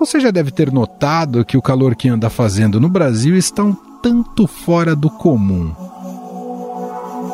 Você 0.00 0.18
já 0.18 0.30
deve 0.30 0.50
ter 0.50 0.72
notado 0.72 1.44
que 1.44 1.58
o 1.58 1.62
calor 1.62 1.94
que 1.94 2.08
anda 2.08 2.30
fazendo 2.30 2.80
no 2.80 2.88
Brasil 2.88 3.36
está 3.36 3.62
um 3.62 3.76
tanto 4.02 4.46
fora 4.46 4.96
do 4.96 5.10
comum. 5.10 5.74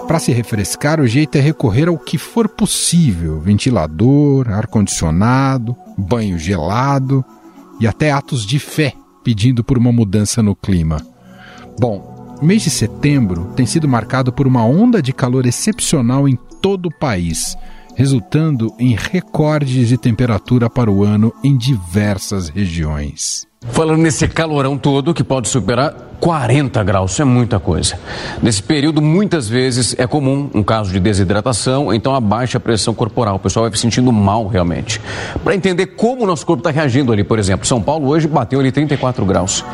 Para 0.08 0.18
se 0.18 0.32
refrescar, 0.32 1.00
o 1.00 1.06
jeito 1.06 1.38
é 1.38 1.40
recorrer 1.40 1.86
ao 1.86 1.96
que 1.96 2.18
for 2.18 2.48
possível: 2.48 3.38
ventilador, 3.38 4.50
ar-condicionado, 4.50 5.76
banho 5.96 6.36
gelado 6.40 7.24
e 7.78 7.86
até 7.86 8.10
atos 8.10 8.44
de 8.44 8.58
fé 8.58 8.94
pedindo 9.22 9.62
por 9.62 9.78
uma 9.78 9.92
mudança 9.92 10.42
no 10.42 10.56
clima. 10.56 11.00
Bom, 11.78 12.36
o 12.42 12.44
mês 12.44 12.62
de 12.62 12.70
setembro 12.70 13.52
tem 13.54 13.64
sido 13.64 13.86
marcado 13.86 14.32
por 14.32 14.44
uma 14.44 14.64
onda 14.64 15.00
de 15.00 15.12
calor 15.12 15.46
excepcional 15.46 16.28
em 16.28 16.36
todo 16.60 16.86
o 16.86 16.98
país 16.98 17.56
resultando 17.96 18.72
em 18.78 18.94
recordes 18.94 19.88
de 19.88 19.96
temperatura 19.96 20.68
para 20.68 20.90
o 20.90 21.02
ano 21.02 21.32
em 21.42 21.56
diversas 21.56 22.48
regiões. 22.50 23.46
Falando 23.70 24.02
nesse 24.02 24.28
calorão 24.28 24.76
todo 24.76 25.14
que 25.14 25.24
pode 25.24 25.48
superar 25.48 25.92
40 26.20 26.84
graus, 26.84 27.12
isso 27.12 27.22
é 27.22 27.24
muita 27.24 27.58
coisa. 27.58 27.98
Nesse 28.42 28.62
período, 28.62 29.00
muitas 29.00 29.48
vezes 29.48 29.94
é 29.98 30.06
comum 30.06 30.50
um 30.54 30.62
caso 30.62 30.92
de 30.92 31.00
desidratação, 31.00 31.92
então 31.92 32.14
a 32.14 32.20
baixa 32.20 32.60
pressão 32.60 32.94
corporal. 32.94 33.36
O 33.36 33.40
pessoal 33.40 33.64
vai 33.64 33.74
se 33.74 33.80
sentindo 33.82 34.12
mal 34.12 34.46
realmente. 34.46 35.00
Para 35.42 35.56
entender 35.56 35.86
como 35.86 36.22
o 36.22 36.26
nosso 36.26 36.46
corpo 36.46 36.60
está 36.60 36.70
reagindo 36.70 37.12
ali, 37.12 37.24
por 37.24 37.38
exemplo, 37.38 37.66
São 37.66 37.82
Paulo 37.82 38.08
hoje 38.08 38.28
bateu 38.28 38.60
ali 38.60 38.70
34 38.70 39.24
graus. 39.24 39.64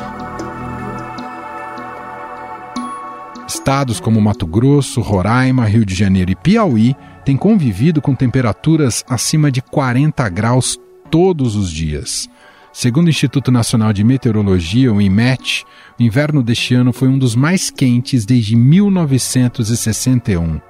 Estados 3.62 4.00
como 4.00 4.20
Mato 4.20 4.44
Grosso, 4.44 5.00
Roraima, 5.00 5.64
Rio 5.66 5.86
de 5.86 5.94
Janeiro 5.94 6.32
e 6.32 6.34
Piauí 6.34 6.96
tem 7.24 7.36
convivido 7.36 8.02
com 8.02 8.12
temperaturas 8.12 9.04
acima 9.08 9.52
de 9.52 9.62
40 9.62 10.28
graus 10.30 10.76
todos 11.08 11.54
os 11.54 11.70
dias. 11.70 12.28
Segundo 12.72 13.06
o 13.06 13.10
Instituto 13.10 13.52
Nacional 13.52 13.92
de 13.92 14.02
Meteorologia, 14.02 14.92
o 14.92 15.00
IMET, 15.00 15.64
o 15.96 16.02
inverno 16.02 16.42
deste 16.42 16.74
ano 16.74 16.92
foi 16.92 17.06
um 17.06 17.16
dos 17.16 17.36
mais 17.36 17.70
quentes 17.70 18.26
desde 18.26 18.56
1961. 18.56 20.60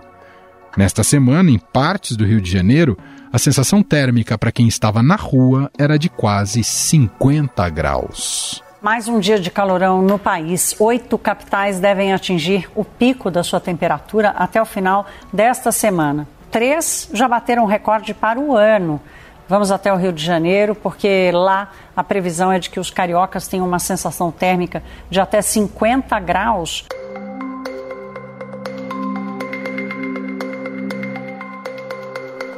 Nesta 0.77 1.03
semana, 1.03 1.51
em 1.51 1.59
partes 1.59 2.15
do 2.15 2.27
Rio 2.27 2.43
de 2.43 2.51
Janeiro, 2.51 2.99
a 3.33 3.39
sensação 3.39 3.83
térmica 3.83 4.37
para 4.37 4.53
quem 4.53 4.69
estava 4.69 5.03
na 5.03 5.17
rua 5.17 5.71
era 5.79 5.99
de 5.99 6.11
quase 6.11 6.63
50 6.63 7.71
graus. 7.71 8.63
Mais 8.83 9.07
um 9.07 9.21
dia 9.21 9.39
de 9.39 9.51
calorão 9.51 10.03
no 10.03 10.19
país. 10.19 10.75
Oito 10.81 11.17
capitais 11.17 11.79
devem 11.79 12.13
atingir 12.13 12.69
o 12.75 12.85
pico 12.85 13.31
da 13.31 13.45
sua 13.45 13.61
temperatura 13.61 14.31
até 14.31 14.61
o 14.61 14.67
final 14.67 15.07
desta 15.33 15.71
semana 15.71 16.27
três 16.53 17.09
já 17.13 17.27
bateram 17.27 17.65
recorde 17.65 18.13
para 18.13 18.39
o 18.39 18.55
ano. 18.55 19.01
Vamos 19.49 19.73
até 19.73 19.93
o 19.93 19.97
Rio 19.97 20.13
de 20.13 20.25
Janeiro, 20.25 20.75
porque 20.75 21.31
lá 21.33 21.73
a 21.97 22.05
previsão 22.05 22.53
é 22.53 22.59
de 22.59 22.71
que 22.71 22.79
os 22.79 22.91
cariocas 22.91 23.49
tenham 23.49 23.67
uma 23.67 23.79
sensação 23.79 24.31
térmica 24.31 24.83
de 25.11 25.19
até 25.19 25.43
50 25.43 26.21
graus. 26.21 26.85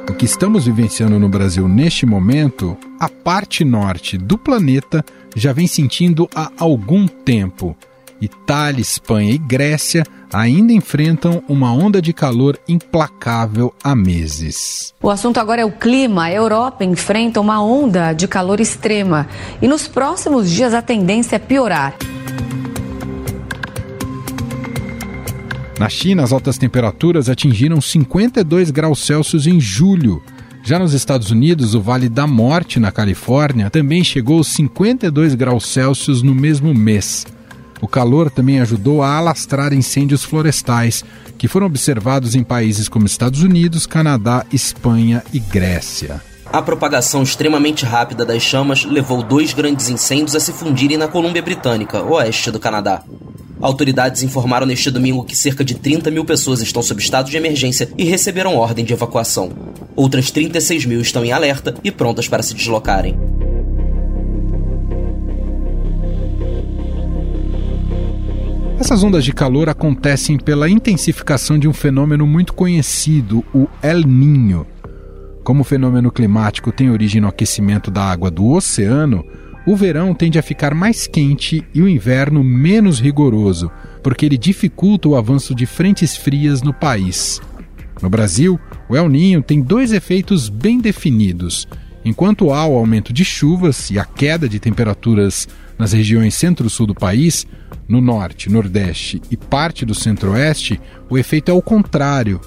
O 0.09 0.15
que 0.15 0.25
estamos 0.25 0.67
vivenciando 0.67 1.19
no 1.19 1.29
Brasil 1.29 1.67
neste 1.67 2.05
momento, 2.05 2.77
a 3.05 3.09
parte 3.09 3.67
norte 3.67 4.17
do 4.17 4.39
planeta 4.39 5.05
já 5.37 5.53
vem 5.53 5.67
sentindo 5.67 6.27
há 6.35 6.51
algum 6.57 7.07
tempo. 7.07 7.77
Itália, 8.19 8.81
Espanha 8.81 9.31
e 9.31 9.37
Grécia 9.37 10.05
ainda 10.33 10.73
enfrentam 10.73 11.43
uma 11.47 11.71
onda 11.71 12.01
de 12.01 12.15
calor 12.15 12.59
implacável 12.67 13.75
há 13.85 13.95
meses. 13.95 14.95
O 15.03 15.11
assunto 15.11 15.39
agora 15.39 15.61
é 15.61 15.65
o 15.67 15.73
clima. 15.73 16.25
A 16.25 16.33
Europa 16.33 16.83
enfrenta 16.83 17.43
uma 17.43 17.63
onda 17.63 18.15
de 18.15 18.27
calor 18.27 18.59
extrema 18.59 19.29
e 19.61 19.69
nos 19.69 19.87
próximos 19.87 20.51
dias 20.51 20.73
a 20.73 20.81
tendência 20.81 21.37
é 21.37 21.39
piorar. 21.39 21.95
Na 25.79 25.91
China, 25.91 26.23
as 26.23 26.33
altas 26.33 26.57
temperaturas 26.57 27.29
atingiram 27.29 27.83
52 27.83 28.71
graus 28.71 29.05
Celsius 29.05 29.47
em 29.47 29.61
julho. 29.61 30.23
Já 30.67 30.79
nos 30.79 30.95
Estados 30.95 31.31
Unidos, 31.31 31.75
o 31.75 31.81
Vale 31.83 32.09
da 32.09 32.27
Morte, 32.27 32.81
na 32.81 32.91
Califórnia, 32.91 33.69
também 33.69 34.03
chegou 34.03 34.39
aos 34.39 34.49
52 34.49 35.35
graus 35.35 35.67
Celsius 35.67 36.23
no 36.23 36.35
mesmo 36.35 36.73
mês. 36.75 37.27
O 37.83 37.87
calor 37.87 38.31
também 38.31 38.61
ajudou 38.61 39.03
a 39.03 39.15
alastrar 39.15 39.75
incêndios 39.75 40.25
florestais, 40.25 41.05
que 41.37 41.47
foram 41.47 41.67
observados 41.67 42.35
em 42.35 42.43
países 42.43 42.89
como 42.89 43.05
Estados 43.05 43.43
Unidos, 43.43 43.85
Canadá, 43.85 44.47
Espanha 44.51 45.23
e 45.35 45.39
Grécia. 45.39 46.23
A 46.47 46.63
propagação 46.63 47.23
extremamente 47.23 47.85
rápida 47.85 48.25
das 48.25 48.43
chamas 48.43 48.87
levou 48.87 49.23
dois 49.23 49.53
grandes 49.53 49.91
incêndios 49.91 50.35
a 50.35 50.41
se 50.41 50.51
fundirem 50.51 50.97
na 50.97 51.09
Colômbia 51.09 51.43
Britânica, 51.43 52.03
oeste 52.03 52.51
do 52.51 52.59
Canadá. 52.59 53.03
Autoridades 53.65 54.23
informaram 54.23 54.67
neste 54.67 54.91
domingo 54.91 55.25
que 55.25 55.35
cerca 55.35 55.65
de 55.65 55.73
30 55.73 56.11
mil 56.11 56.23
pessoas 56.23 56.61
estão 56.61 56.83
sob 56.83 57.01
estado 57.01 57.31
de 57.31 57.37
emergência 57.39 57.89
e 57.97 58.05
receberam 58.05 58.59
ordem 58.59 58.85
de 58.85 58.93
evacuação. 58.93 59.51
Outras 59.97 60.31
36 60.31 60.85
mil 60.85 61.01
estão 61.01 61.25
em 61.25 61.33
alerta 61.33 61.75
e 61.83 61.91
prontas 61.91 62.29
para 62.29 62.43
se 62.43 62.53
deslocarem. 62.53 63.19
Essas 68.79 69.03
ondas 69.03 69.25
de 69.25 69.33
calor 69.33 69.71
acontecem 69.71 70.37
pela 70.37 70.69
intensificação 70.69 71.59
de 71.59 71.67
um 71.67 71.73
fenômeno 71.73 72.27
muito 72.27 72.53
conhecido, 72.53 73.43
o 73.55 73.67
El 73.83 74.01
Niño. 74.01 74.67
Como 75.43 75.63
o 75.63 75.65
fenômeno 75.65 76.13
climático 76.13 76.71
tem 76.71 76.91
origem 76.91 77.19
no 77.19 77.29
aquecimento 77.29 77.91
da 77.91 78.03
água 78.03 78.31
do 78.31 78.47
oceano, 78.47 79.25
o 79.67 79.75
verão 79.75 80.15
tende 80.15 80.39
a 80.39 80.43
ficar 80.43 80.75
mais 80.75 81.07
quente 81.07 81.65
e 81.75 81.81
o 81.81 81.89
inverno 81.89 82.45
menos 82.45 83.01
rigoroso, 83.01 83.71
porque 84.03 84.27
ele 84.27 84.37
dificulta 84.37 85.09
o 85.09 85.17
avanço 85.17 85.55
de 85.55 85.65
frentes 85.65 86.17
frias 86.17 86.63
no 86.63 86.73
país. 86.73 87.41
No 88.03 88.11
Brasil, 88.11 88.61
o 88.89 88.97
El 88.97 89.09
Niño 89.09 89.43
tem 89.43 89.63
dois 89.63 89.93
efeitos 89.93 90.49
bem 90.49 90.79
definidos. 90.79 91.67
Enquanto 92.05 92.53
há 92.53 92.67
o 92.67 92.77
aumento 92.77 93.13
de 93.13 93.25
chuvas 93.25 93.91
e 93.91 93.99
a 93.99 94.05
queda 94.05 94.47
de 94.47 94.61
temperaturas 94.61 95.49
nas 95.79 95.93
regiões 95.93 96.35
centro-sul 96.35 96.87
do 96.87 96.95
país, 96.95 97.47
no 97.89 98.01
norte, 98.01 98.51
nordeste 98.51 99.23
e 99.31 99.37
parte 99.37 99.87
do 99.87 99.95
centro-oeste, 99.95 100.79
o 101.09 101.17
efeito 101.17 101.51
é 101.51 101.55
o 101.55 101.63
contrário. 101.63 102.41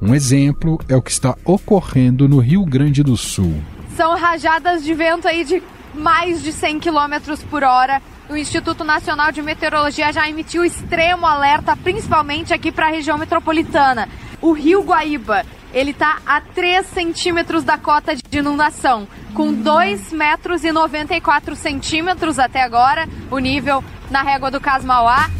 Um 0.00 0.14
exemplo 0.14 0.80
é 0.88 0.96
o 0.96 1.02
que 1.02 1.10
está 1.10 1.36
ocorrendo 1.44 2.26
no 2.26 2.38
Rio 2.38 2.64
Grande 2.64 3.02
do 3.02 3.16
Sul. 3.16 3.54
São 3.96 4.16
rajadas 4.16 4.82
de 4.82 4.94
vento 4.94 5.28
aí 5.28 5.44
de 5.44 5.62
mais 5.94 6.42
de 6.42 6.52
100 6.52 6.80
km 6.80 7.36
por 7.50 7.62
hora. 7.62 8.00
O 8.28 8.36
Instituto 8.36 8.84
Nacional 8.84 9.32
de 9.32 9.42
Meteorologia 9.42 10.12
já 10.12 10.28
emitiu 10.28 10.64
extremo 10.64 11.26
alerta, 11.26 11.76
principalmente 11.76 12.54
aqui 12.54 12.72
para 12.72 12.86
a 12.86 12.90
região 12.90 13.18
metropolitana. 13.18 14.08
O 14.40 14.52
Rio 14.52 14.82
Guaíba, 14.82 15.44
ele 15.72 15.90
está 15.90 16.18
a 16.24 16.40
3 16.40 16.86
centímetros 16.86 17.64
da 17.64 17.76
cota 17.76 18.14
de 18.14 18.38
inundação, 18.38 19.06
com 19.34 19.52
2 19.52 20.12
metros 20.12 20.64
e 20.64 20.72
94 20.72 21.54
centímetros 21.56 22.38
até 22.38 22.62
agora, 22.62 23.08
o 23.30 23.38
nível 23.38 23.84
na 24.10 24.22
régua 24.22 24.50
do 24.50 24.60
Casmauá. 24.60 25.30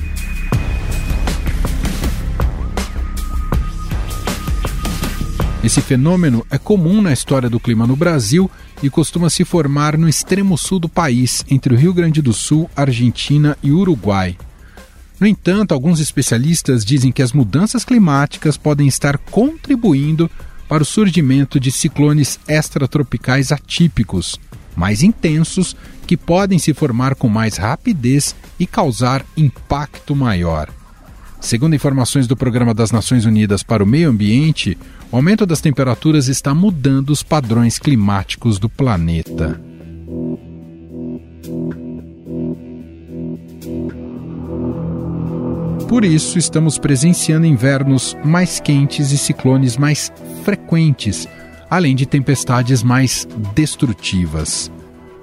Esse 5.63 5.81
fenômeno 5.81 6.45
é 6.51 6.59
comum 6.59 7.01
na 7.01 7.13
história 7.13 7.49
do 7.49 7.61
clima 7.61 7.87
no 7.87 7.95
Brasil 7.95 8.51
e 8.83 8.91
costuma 8.91 9.31
se 9.31 9.45
formar 9.45 9.97
no 9.97 10.09
extremo 10.09 10.59
sul 10.59 10.79
do 10.79 10.89
país, 10.89 11.45
entre 11.49 11.73
o 11.73 11.77
Rio 11.77 11.95
Grande 11.95 12.21
do 12.21 12.33
Sul, 12.33 12.69
Argentina 12.75 13.57
e 13.63 13.71
Uruguai. 13.71 14.37
No 15.21 15.27
entanto, 15.27 15.73
alguns 15.73 16.01
especialistas 16.01 16.85
dizem 16.85 17.13
que 17.13 17.23
as 17.23 17.33
mudanças 17.33 17.85
climáticas 17.85 18.57
podem 18.57 18.89
estar 18.89 19.17
contribuindo 19.19 20.29
para 20.69 20.83
o 20.83 20.87
surgimento 20.87 21.61
de 21.61 21.71
ciclones 21.71 22.41
extratropicais 22.49 23.53
atípicos, 23.53 24.41
mais 24.75 25.03
intensos, 25.03 25.77
que 26.07 26.17
podem 26.17 26.59
se 26.59 26.75
formar 26.75 27.15
com 27.15 27.29
mais 27.29 27.57
rapidez 27.57 28.35
e 28.59 28.67
causar 28.67 29.25
impacto 29.37 30.17
maior. 30.17 30.69
Segundo 31.41 31.75
informações 31.75 32.27
do 32.27 32.37
Programa 32.37 32.73
das 32.73 32.91
Nações 32.91 33.25
Unidas 33.25 33.63
para 33.63 33.83
o 33.83 33.87
Meio 33.87 34.11
Ambiente, 34.11 34.79
o 35.13 35.17
aumento 35.17 35.45
das 35.45 35.61
temperaturas 35.61 36.27
está 36.27 36.55
mudando 36.55 37.11
os 37.11 37.23
padrões 37.23 37.79
climáticos 37.79 38.59
do 38.59 38.67
planeta. 38.67 39.61
Por 45.87 46.03
isso, 46.03 46.39
estamos 46.39 46.79
presenciando 46.79 47.45
invernos 47.45 48.17
mais 48.25 48.59
quentes 48.59 49.13
e 49.13 49.19
ciclones 49.19 49.77
mais 49.77 50.11
frequentes, 50.43 51.29
além 51.69 51.95
de 51.95 52.07
tempestades 52.07 52.83
mais 52.83 53.29
destrutivas. 53.55 54.73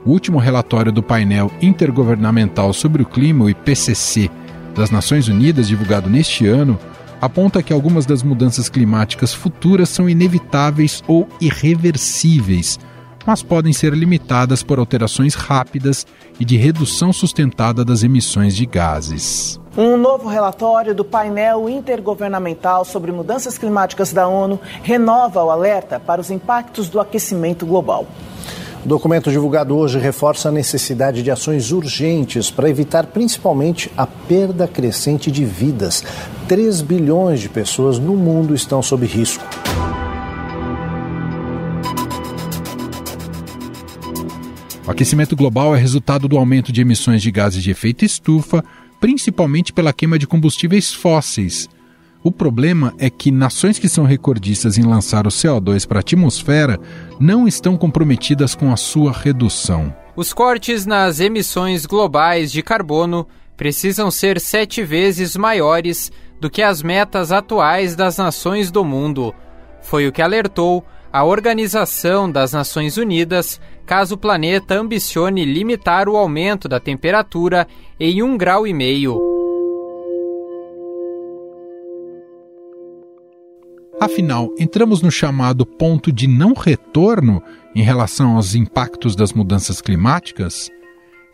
O 0.06 0.12
último 0.12 0.38
relatório 0.38 0.92
do 0.92 1.02
painel 1.02 1.52
intergovernamental 1.60 2.74
sobre 2.74 3.02
o 3.02 3.06
clima, 3.08 3.46
o 3.46 3.50
IPCC, 3.50 4.30
das 4.76 4.92
Nações 4.92 5.28
Unidas, 5.28 5.68
divulgado 5.68 6.08
neste 6.08 6.46
ano, 6.46 6.80
aponta 7.22 7.62
que 7.62 7.74
algumas 7.74 8.06
das 8.06 8.24
mudanças 8.24 8.70
climáticas 8.70 9.34
futuras 9.34 9.90
são 9.90 10.10
inevitáveis 10.10 11.04
ou 11.08 11.28
irreversíveis, 11.40 12.80
mas 13.26 13.44
podem 13.44 13.74
ser 13.74 13.94
limitadas 13.94 14.64
por 14.64 14.80
alterações 14.80 15.36
rápidas 15.36 16.08
e 16.40 16.46
de 16.46 16.58
redução 16.58 17.12
sustentada 17.12 17.84
das 17.84 18.04
emissões 18.04 18.56
de 18.56 18.66
gases. 18.66 19.60
Um 19.78 19.98
novo 19.98 20.28
relatório 20.28 20.96
do 20.96 21.06
painel 21.06 21.70
intergovernamental 21.70 22.84
sobre 22.84 23.12
mudanças 23.12 23.58
climáticas 23.58 24.12
da 24.12 24.28
ONU 24.28 24.60
renova 24.82 25.44
o 25.44 25.50
alerta 25.50 26.00
para 26.00 26.20
os 26.20 26.32
impactos 26.32 26.90
do 26.90 27.00
aquecimento 27.00 27.66
global. 27.66 28.08
O 28.84 28.88
documento 28.88 29.30
divulgado 29.30 29.76
hoje 29.76 30.00
reforça 30.00 30.48
a 30.48 30.52
necessidade 30.52 31.22
de 31.22 31.30
ações 31.30 31.72
urgentes 31.72 32.50
para 32.50 32.70
evitar 32.70 33.08
principalmente 33.08 33.92
a 33.98 34.08
perda 34.08 34.68
crescente 34.68 35.30
de 35.30 35.44
vidas. 35.44 36.04
3 36.48 36.82
bilhões 36.82 37.42
de 37.42 37.50
pessoas 37.50 38.00
no 38.00 38.16
mundo 38.16 38.56
estão 38.56 38.82
sob 38.82 39.06
risco. 39.06 39.44
O 44.88 44.92
aquecimento 44.92 45.36
global 45.36 45.76
é 45.76 45.80
resultado 45.80 46.28
do 46.28 46.38
aumento 46.38 46.72
de 46.72 46.82
emissões 46.82 47.22
de 47.22 47.30
gases 47.30 47.62
de 47.62 47.70
efeito 47.70 48.06
estufa, 48.06 48.64
principalmente 49.00 49.74
pela 49.74 49.94
queima 49.94 50.18
de 50.18 50.26
combustíveis 50.26 50.94
fósseis. 50.94 51.70
O 52.22 52.32
problema 52.32 52.94
é 52.98 53.10
que 53.10 53.32
nações 53.32 53.80
que 53.80 53.88
são 53.88 54.04
recordistas 54.04 54.78
em 54.78 54.84
lançar 54.84 55.26
o 55.26 55.30
CO2 55.30 55.88
para 55.88 56.00
a 56.00 56.02
atmosfera 56.02 56.78
não 57.18 57.48
estão 57.48 57.78
comprometidas 57.78 58.54
com 58.54 58.74
a 58.74 58.78
sua 58.78 59.14
redução. 59.14 59.94
Os 60.18 60.34
cortes 60.34 60.86
nas 60.86 61.22
emissões 61.22 61.86
globais 61.86 62.52
de 62.52 62.62
carbono 62.62 63.26
precisam 63.56 64.12
ser 64.12 64.40
sete 64.40 64.84
vezes 64.84 65.38
maiores 65.38 66.12
do 66.42 66.50
que 66.50 66.62
as 66.62 66.84
metas 66.84 67.32
atuais 67.32 67.96
das 67.96 68.18
nações 68.18 68.70
do 68.70 68.84
mundo. 68.84 69.34
Foi 69.82 70.06
o 70.06 70.12
que 70.12 70.22
alertou 70.22 70.86
a 71.12 71.24
Organização 71.24 72.30
das 72.30 72.52
Nações 72.52 72.98
Unidas 72.98 73.62
caso 73.86 74.16
o 74.16 74.18
planeta 74.18 74.76
ambicione 74.76 75.46
limitar 75.46 76.10
o 76.10 76.18
aumento 76.18 76.68
da 76.68 76.82
temperatura 76.82 77.66
em 77.98 78.22
um 78.22 78.38
grau 78.38 78.68
e 78.68 78.74
meio. 78.74 79.29
Afinal, 84.00 84.54
entramos 84.58 85.02
no 85.02 85.12
chamado 85.12 85.66
ponto 85.66 86.10
de 86.10 86.26
não 86.26 86.54
retorno 86.54 87.44
em 87.76 87.84
relação 87.84 88.38
aos 88.38 88.56
impactos 88.56 89.14
das 89.14 89.34
mudanças 89.34 89.82
climáticas? 89.82 90.70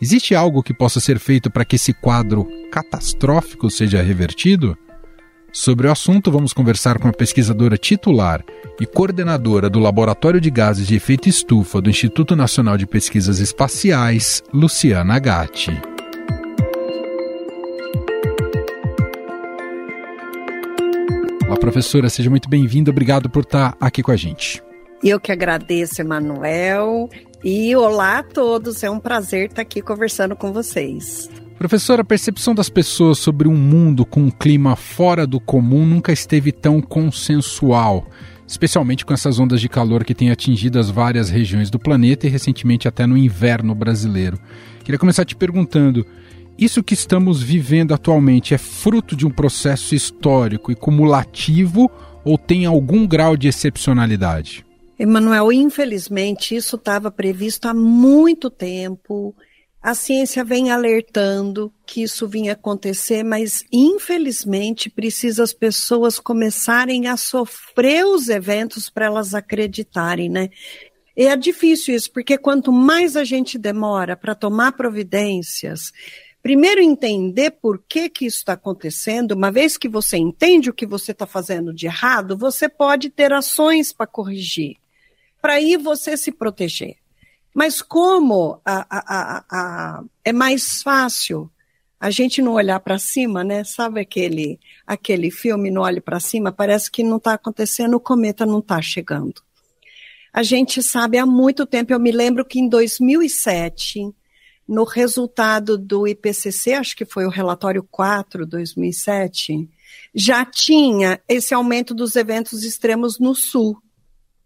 Existe 0.01 0.33
algo 0.33 0.63
que 0.63 0.73
possa 0.73 0.99
ser 0.99 1.19
feito 1.19 1.51
para 1.51 1.63
que 1.63 1.75
esse 1.75 1.93
quadro 1.93 2.47
catastrófico 2.71 3.69
seja 3.69 4.01
revertido? 4.01 4.75
Sobre 5.51 5.87
o 5.87 5.91
assunto, 5.91 6.31
vamos 6.31 6.53
conversar 6.53 6.99
com 6.99 7.07
a 7.07 7.13
pesquisadora 7.13 7.77
titular 7.77 8.43
e 8.81 8.85
coordenadora 8.85 9.69
do 9.69 9.79
Laboratório 9.79 10.41
de 10.41 10.49
Gases 10.49 10.87
de 10.87 10.95
Efeito 10.95 11.29
Estufa 11.29 11.79
do 11.79 11.89
Instituto 11.89 12.35
Nacional 12.35 12.77
de 12.77 12.87
Pesquisas 12.87 13.39
Espaciais, 13.39 14.43
Luciana 14.51 15.17
Gatti. 15.19 15.94
Olá, 21.55 21.61
professora, 21.61 22.09
seja 22.09 22.29
muito 22.29 22.49
bem-vinda. 22.49 22.91
Obrigado 22.91 23.29
por 23.29 23.43
estar 23.43 23.77
aqui 23.79 24.03
com 24.03 24.11
a 24.11 24.17
gente. 24.17 24.61
Eu 25.01 25.21
que 25.21 25.31
agradeço, 25.31 26.01
Emanuel. 26.01 27.09
E 27.41 27.73
olá 27.77 28.19
a 28.19 28.23
todos, 28.23 28.83
é 28.83 28.91
um 28.91 28.99
prazer 28.99 29.47
estar 29.47 29.61
aqui 29.61 29.81
conversando 29.81 30.35
com 30.35 30.51
vocês. 30.51 31.29
Professora, 31.57 32.01
a 32.01 32.05
percepção 32.05 32.53
das 32.53 32.67
pessoas 32.67 33.19
sobre 33.19 33.47
um 33.47 33.55
mundo 33.55 34.05
com 34.05 34.19
um 34.19 34.29
clima 34.29 34.75
fora 34.75 35.25
do 35.25 35.39
comum 35.39 35.85
nunca 35.85 36.11
esteve 36.11 36.51
tão 36.51 36.81
consensual, 36.81 38.05
especialmente 38.45 39.05
com 39.05 39.13
essas 39.13 39.39
ondas 39.39 39.61
de 39.61 39.69
calor 39.69 40.03
que 40.03 40.13
têm 40.13 40.31
atingido 40.31 40.77
as 40.77 40.89
várias 40.89 41.29
regiões 41.29 41.69
do 41.69 41.79
planeta 41.79 42.27
e 42.27 42.29
recentemente 42.29 42.85
até 42.85 43.07
no 43.07 43.15
inverno 43.15 43.73
brasileiro. 43.73 44.37
Queria 44.83 44.99
começar 44.99 45.23
te 45.23 45.37
perguntando: 45.37 46.05
isso 46.57 46.83
que 46.83 46.93
estamos 46.93 47.41
vivendo 47.41 47.93
atualmente 47.93 48.53
é 48.53 48.57
fruto 48.57 49.15
de 49.15 49.25
um 49.25 49.31
processo 49.31 49.93
histórico 49.93 50.71
e 50.71 50.75
cumulativo 50.75 51.89
ou 52.23 52.37
tem 52.37 52.65
algum 52.65 53.05
grau 53.05 53.35
de 53.35 53.47
excepcionalidade? 53.47 54.65
Emanuel, 54.97 55.51
infelizmente 55.51 56.55
isso 56.55 56.75
estava 56.77 57.11
previsto 57.11 57.67
há 57.67 57.73
muito 57.73 58.49
tempo 58.49 59.35
a 59.85 59.93
ciência 59.93 60.43
vem 60.43 60.71
alertando 60.71 61.71
que 61.85 62.01
isso 62.01 62.27
vinha 62.27 62.53
acontecer, 62.53 63.21
mas 63.21 63.63
infelizmente 63.71 64.89
precisa 64.89 65.43
as 65.43 65.53
pessoas 65.53 66.17
começarem 66.17 67.07
a 67.07 67.15
sofrer 67.15 68.03
os 68.03 68.27
eventos 68.27 68.89
para 68.89 69.05
elas 69.05 69.35
acreditarem, 69.35 70.27
né? 70.27 70.49
E 71.15 71.27
é 71.27 71.37
difícil 71.37 71.93
isso, 71.93 72.11
porque 72.11 72.35
quanto 72.35 72.71
mais 72.71 73.15
a 73.15 73.23
gente 73.23 73.59
demora 73.59 74.17
para 74.17 74.33
tomar 74.33 74.71
providências, 74.71 75.91
primeiro 76.45 76.79
entender 76.79 77.49
por 77.49 77.81
que 77.89 78.07
que 78.07 78.27
isso 78.27 78.37
está 78.37 78.53
acontecendo, 78.53 79.31
uma 79.31 79.51
vez 79.51 79.79
que 79.79 79.89
você 79.89 80.15
entende 80.15 80.69
o 80.69 80.73
que 80.75 80.85
você 80.85 81.11
está 81.11 81.25
fazendo 81.25 81.73
de 81.73 81.87
errado, 81.87 82.37
você 82.37 82.69
pode 82.69 83.09
ter 83.09 83.33
ações 83.33 83.91
para 83.91 84.05
corrigir, 84.05 84.77
para 85.41 85.53
aí 85.53 85.75
você 85.75 86.15
se 86.15 86.31
proteger. 86.31 86.97
Mas 87.51 87.81
como 87.81 88.61
a, 88.63 88.85
a, 88.87 89.43
a, 89.49 90.03
é 90.23 90.31
mais 90.31 90.83
fácil 90.83 91.49
a 91.99 92.11
gente 92.11 92.43
não 92.43 92.53
olhar 92.53 92.79
para 92.79 92.99
cima, 92.99 93.43
né? 93.43 93.63
Sabe 93.63 93.99
aquele, 93.99 94.59
aquele 94.85 95.31
filme 95.31 95.71
Não 95.71 95.81
Olhe 95.81 95.99
para 95.99 96.19
Cima? 96.19 96.51
Parece 96.51 96.91
que 96.91 97.01
não 97.01 97.17
está 97.17 97.33
acontecendo, 97.33 97.95
o 97.95 97.99
cometa 97.99 98.45
não 98.45 98.59
está 98.59 98.79
chegando. 98.83 99.41
A 100.31 100.43
gente 100.43 100.83
sabe 100.83 101.17
há 101.17 101.25
muito 101.25 101.65
tempo, 101.65 101.91
eu 101.91 101.99
me 101.99 102.11
lembro 102.11 102.45
que 102.45 102.59
em 102.59 102.69
2007, 102.69 104.13
no 104.67 104.83
resultado 104.83 105.77
do 105.77 106.07
IPCC, 106.07 106.73
acho 106.73 106.95
que 106.95 107.05
foi 107.05 107.25
o 107.25 107.29
relatório 107.29 107.83
4, 107.83 108.45
2007, 108.45 109.69
já 110.13 110.43
tinha 110.43 111.19
esse 111.27 111.53
aumento 111.53 111.93
dos 111.93 112.15
eventos 112.15 112.63
extremos 112.63 113.19
no 113.19 113.35
sul 113.35 113.81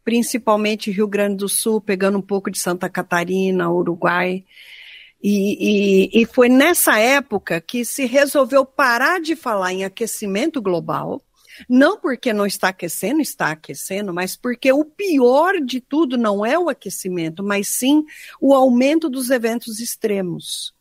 principalmente 0.09 0.89
Rio 0.89 1.07
Grande 1.07 1.37
do 1.37 1.47
Sul, 1.47 1.79
pegando 1.79 2.17
um 2.17 2.21
pouco 2.21 2.49
de 2.49 2.59
Santa 2.59 2.89
Catarina, 2.89 3.69
Uruguai. 3.69 4.43
E, 5.21 6.09
e, 6.11 6.21
e, 6.21 6.25
foi 6.25 6.49
nessa 6.49 6.97
época 6.97 7.61
que 7.61 7.85
se 7.85 8.07
resolveu 8.07 8.65
parar 8.65 9.21
de 9.21 9.35
falar 9.35 9.71
em 9.71 9.83
aquecimento 9.83 10.59
global, 10.63 11.21
não 11.67 11.99
porque 11.99 12.31
não 12.31 12.45
está 12.45 12.69
aquecendo, 12.69 13.21
está 13.21 13.51
aquecendo, 13.51 14.13
mas 14.13 14.35
porque 14.35 14.71
o 14.71 14.85
pior 14.85 15.59
de 15.59 15.81
tudo 15.81 16.17
não 16.17 16.45
é 16.45 16.57
o 16.57 16.69
aquecimento, 16.69 17.43
mas 17.43 17.69
sim 17.69 18.05
o 18.39 18.53
aumento 18.53 19.09
dos 19.09 19.29
eventos 19.29 19.79
extremos 19.79 20.73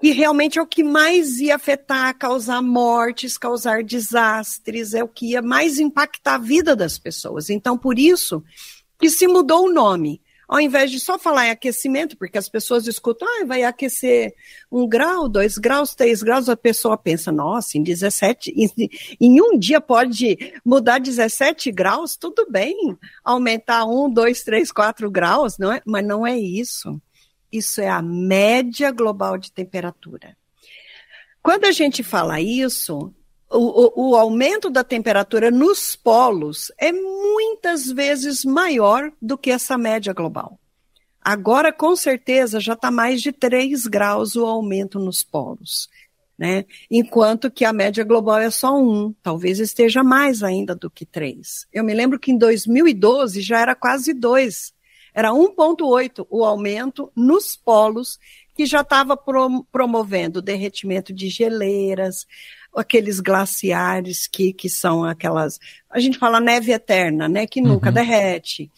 que 0.00 0.10
realmente 0.12 0.58
é 0.58 0.62
o 0.62 0.66
que 0.66 0.82
mais 0.82 1.38
ia 1.38 1.56
afetar, 1.56 2.16
causar 2.18 2.60
mortes, 2.60 3.38
causar 3.38 3.82
desastres, 3.82 4.92
é 4.92 5.02
o 5.02 5.08
que 5.08 5.30
ia 5.30 5.40
mais 5.40 5.78
impactar 5.78 6.34
a 6.34 6.38
vida 6.38 6.76
das 6.76 6.98
pessoas. 6.98 7.48
Então, 7.48 7.78
por 7.78 7.98
isso 7.98 8.44
que 8.98 9.08
se 9.08 9.26
mudou 9.26 9.66
o 9.66 9.72
nome. 9.72 10.20
Ao 10.48 10.60
invés 10.60 10.90
de 10.90 11.00
só 11.00 11.18
falar 11.18 11.46
em 11.46 11.50
aquecimento, 11.50 12.16
porque 12.16 12.38
as 12.38 12.48
pessoas 12.48 12.86
escutam, 12.86 13.26
ah, 13.26 13.44
vai 13.44 13.64
aquecer 13.64 14.32
um 14.70 14.86
grau, 14.86 15.28
dois 15.28 15.58
graus, 15.58 15.94
três 15.94 16.22
graus, 16.22 16.48
a 16.48 16.56
pessoa 16.56 16.96
pensa, 16.96 17.32
nossa, 17.32 17.76
em 17.76 17.82
17, 17.82 18.54
em, 18.56 18.90
em 19.20 19.40
um 19.40 19.58
dia 19.58 19.80
pode 19.80 20.54
mudar 20.64 20.98
17 20.98 21.72
graus, 21.72 22.16
tudo 22.16 22.46
bem, 22.48 22.96
aumentar 23.24 23.84
um, 23.86 24.08
dois, 24.08 24.44
três, 24.44 24.70
quatro 24.70 25.10
graus, 25.10 25.58
não 25.58 25.72
é? 25.72 25.82
Mas 25.84 26.06
não 26.06 26.26
é 26.26 26.38
isso. 26.38 27.00
Isso 27.50 27.80
é 27.80 27.88
a 27.88 28.02
média 28.02 28.90
global 28.92 29.38
de 29.38 29.50
temperatura. 29.50 30.36
Quando 31.42 31.64
a 31.64 31.72
gente 31.72 32.02
fala 32.02 32.40
isso, 32.40 33.14
o, 33.50 34.10
o, 34.10 34.16
aumento 34.16 34.68
da 34.68 34.82
temperatura 34.82 35.50
nos 35.50 35.94
polos 35.94 36.72
é 36.78 36.90
muitas 36.90 37.86
vezes 37.86 38.44
maior 38.44 39.12
do 39.22 39.38
que 39.38 39.50
essa 39.50 39.78
média 39.78 40.12
global. 40.12 40.58
Agora, 41.20 41.72
com 41.72 41.94
certeza, 41.94 42.60
já 42.60 42.74
está 42.74 42.90
mais 42.90 43.20
de 43.20 43.32
3 43.32 43.86
graus 43.86 44.36
o 44.36 44.44
aumento 44.44 44.98
nos 44.98 45.22
polos. 45.22 45.88
Né? 46.38 46.64
Enquanto 46.90 47.50
que 47.50 47.64
a 47.64 47.72
média 47.72 48.04
global 48.04 48.38
é 48.38 48.50
só 48.50 48.76
1, 48.76 49.14
talvez 49.22 49.58
esteja 49.58 50.02
mais 50.02 50.42
ainda 50.42 50.74
do 50.74 50.90
que 50.90 51.06
3. 51.06 51.66
Eu 51.72 51.82
me 51.82 51.94
lembro 51.94 52.18
que 52.18 52.30
em 52.30 52.38
2012 52.38 53.40
já 53.40 53.60
era 53.60 53.74
quase 53.74 54.12
2 54.12 54.74
era 55.16 55.30
1,8 55.30 56.26
o 56.28 56.44
aumento 56.44 57.10
nos 57.16 57.56
polos, 57.56 58.18
que 58.54 58.66
já 58.66 58.82
estava 58.82 59.16
promovendo 59.72 60.42
derretimento 60.42 61.10
de 61.10 61.30
geleiras, 61.30 62.26
aqueles 62.76 63.20
glaciares 63.20 64.26
que, 64.26 64.52
que 64.52 64.68
são 64.68 65.04
aquelas. 65.04 65.58
A 65.90 65.98
gente 65.98 66.18
fala 66.18 66.40
neve 66.40 66.72
eterna, 66.72 67.28
né? 67.28 67.46
Que 67.46 67.60
nunca 67.60 67.88
uhum. 67.88 67.94
derrete. 67.94 68.70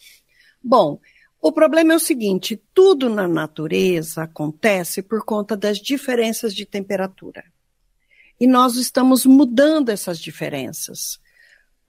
Bom, 0.63 0.99
o 1.41 1.51
problema 1.51 1.93
é 1.93 1.95
o 1.95 1.99
seguinte: 1.99 2.61
tudo 2.73 3.09
na 3.09 3.27
natureza 3.27 4.23
acontece 4.23 5.01
por 5.01 5.23
conta 5.23 5.55
das 5.55 5.77
diferenças 5.77 6.53
de 6.53 6.65
temperatura. 6.65 7.43
E 8.39 8.47
nós 8.47 8.75
estamos 8.75 9.25
mudando 9.25 9.89
essas 9.89 10.19
diferenças. 10.19 11.19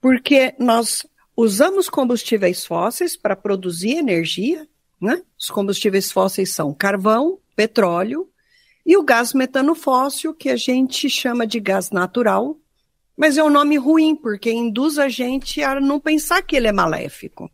Porque 0.01 0.53
nós 0.59 1.05
usamos 1.35 1.87
combustíveis 1.89 2.65
fósseis 2.65 3.15
para 3.15 3.35
produzir 3.35 3.97
energia, 3.97 4.67
Né? 4.99 5.21
Os 5.39 5.49
combustíveis 5.49 6.11
fósseis 6.11 6.51
são 6.51 6.73
carvão, 6.73 7.39
petróleo 7.55 8.27
e 8.85 8.97
o 8.97 9.03
gás 9.03 9.33
metano 9.33 9.75
fóssil, 9.75 10.33
que 10.33 10.49
a 10.49 10.55
gente 10.55 11.09
chama 11.09 11.45
de 11.45 11.59
gás 11.59 11.91
natural, 11.91 12.57
mas 13.15 13.37
é 13.37 13.43
um 13.43 13.49
nome 13.49 13.77
ruim, 13.77 14.15
porque 14.15 14.51
induz 14.51 14.97
a 14.97 15.07
gente 15.07 15.61
a 15.61 15.79
não 15.79 15.99
pensar 15.99 16.41
que 16.41 16.55
ele 16.55 16.67
é 16.67 16.71
maléfico. 16.71 17.51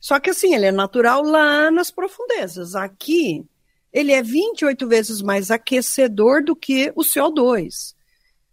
Só 0.00 0.20
que 0.20 0.30
assim, 0.30 0.54
ele 0.54 0.66
é 0.66 0.72
natural 0.72 1.22
lá 1.22 1.70
nas 1.70 1.90
profundezas. 1.90 2.74
Aqui, 2.74 3.44
ele 3.92 4.12
é 4.12 4.22
28 4.22 4.86
vezes 4.86 5.22
mais 5.22 5.50
aquecedor 5.50 6.44
do 6.44 6.54
que 6.54 6.92
o 6.94 7.02
CO2. 7.02 7.94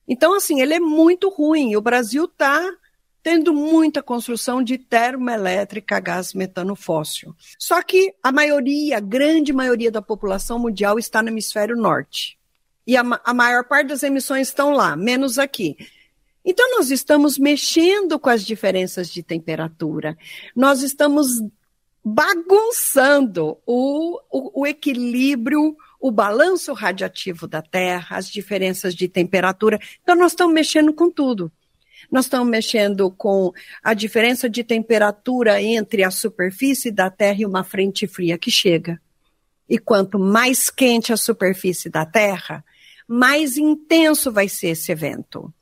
Então, 0.07 0.33
assim, 0.33 0.61
ele 0.61 0.73
é 0.73 0.79
muito 0.79 1.29
ruim. 1.29 1.75
O 1.75 1.81
Brasil 1.81 2.25
está 2.25 2.65
tendo 3.23 3.53
muita 3.53 4.03
construção 4.03 4.61
de 4.61 4.77
termoelétrica 4.77 5.95
a 5.95 5.99
gás 6.01 6.33
metano 6.33 6.75
fóssil. 6.75 7.33
Só 7.57 7.81
que 7.81 8.13
a 8.21 8.31
maioria, 8.31 8.97
a 8.97 8.99
grande 8.99 9.53
maioria 9.53 9.89
da 9.89 10.01
população 10.01 10.59
mundial 10.59 10.99
está 10.99 11.23
no 11.23 11.29
hemisfério 11.29 11.77
norte. 11.77 12.37
E 12.85 12.97
a, 12.97 13.03
a 13.23 13.33
maior 13.33 13.63
parte 13.63 13.87
das 13.87 14.03
emissões 14.03 14.49
estão 14.49 14.71
lá, 14.71 14.95
menos 14.97 15.39
aqui. 15.39 15.77
Então, 16.43 16.77
nós 16.77 16.91
estamos 16.91 17.37
mexendo 17.37 18.19
com 18.19 18.29
as 18.29 18.43
diferenças 18.43 19.09
de 19.09 19.23
temperatura. 19.23 20.17
Nós 20.53 20.81
estamos 20.81 21.41
bagunçando 22.03 23.57
o, 23.65 24.19
o, 24.29 24.61
o 24.61 24.67
equilíbrio 24.67 25.77
o 26.03 26.11
balanço 26.11 26.73
radiativo 26.73 27.47
da 27.47 27.61
Terra, 27.61 28.17
as 28.17 28.29
diferenças 28.29 28.93
de 28.93 29.07
temperatura. 29.07 29.79
Então, 30.01 30.17
nós 30.17 30.33
estamos 30.33 30.53
mexendo 30.53 30.93
com 30.93 31.09
tudo. 31.09 31.49
Nós 32.11 32.25
estamos 32.25 32.47
mexendo 32.47 33.09
com 33.11 33.51
a 33.83 33.93
diferença 33.93 34.49
de 34.49 34.63
temperatura 34.63 35.61
entre 35.61 36.03
a 36.03 36.11
superfície 36.11 36.91
da 36.91 37.09
Terra 37.09 37.41
e 37.41 37.45
uma 37.45 37.63
frente 37.63 38.07
fria 38.07 38.37
que 38.37 38.51
chega. 38.51 39.01
E 39.69 39.77
quanto 39.77 40.19
mais 40.19 40.69
quente 40.69 41.13
a 41.13 41.17
superfície 41.17 41.89
da 41.89 42.05
Terra, 42.05 42.63
mais 43.07 43.57
intenso 43.57 44.31
vai 44.31 44.47
ser 44.47 44.69
esse 44.69 44.91
evento. 44.91 45.53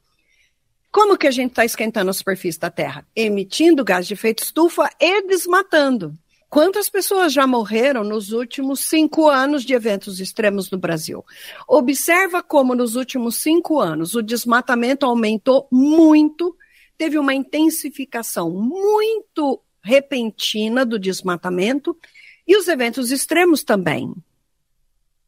Como 0.91 1.17
que 1.17 1.27
a 1.27 1.31
gente 1.31 1.51
está 1.51 1.63
esquentando 1.63 2.09
a 2.09 2.13
superfície 2.13 2.59
da 2.59 2.69
Terra? 2.69 3.05
Emitindo 3.15 3.83
gás 3.83 4.05
de 4.05 4.13
efeito 4.13 4.43
estufa 4.43 4.89
e 4.99 5.25
desmatando. 5.25 6.17
Quantas 6.51 6.89
pessoas 6.89 7.31
já 7.31 7.47
morreram 7.47 8.03
nos 8.03 8.33
últimos 8.33 8.81
cinco 8.81 9.29
anos 9.29 9.63
de 9.63 9.73
eventos 9.73 10.19
extremos 10.19 10.69
no 10.69 10.77
Brasil? 10.77 11.23
Observa 11.65 12.43
como 12.43 12.75
nos 12.75 12.97
últimos 12.97 13.37
cinco 13.37 13.79
anos 13.79 14.15
o 14.15 14.21
desmatamento 14.21 15.05
aumentou 15.05 15.65
muito, 15.71 16.53
teve 16.97 17.17
uma 17.17 17.33
intensificação 17.33 18.49
muito 18.49 19.61
repentina 19.81 20.85
do 20.85 20.99
desmatamento 20.99 21.97
e 22.45 22.57
os 22.57 22.67
eventos 22.67 23.11
extremos 23.11 23.63
também. 23.63 24.13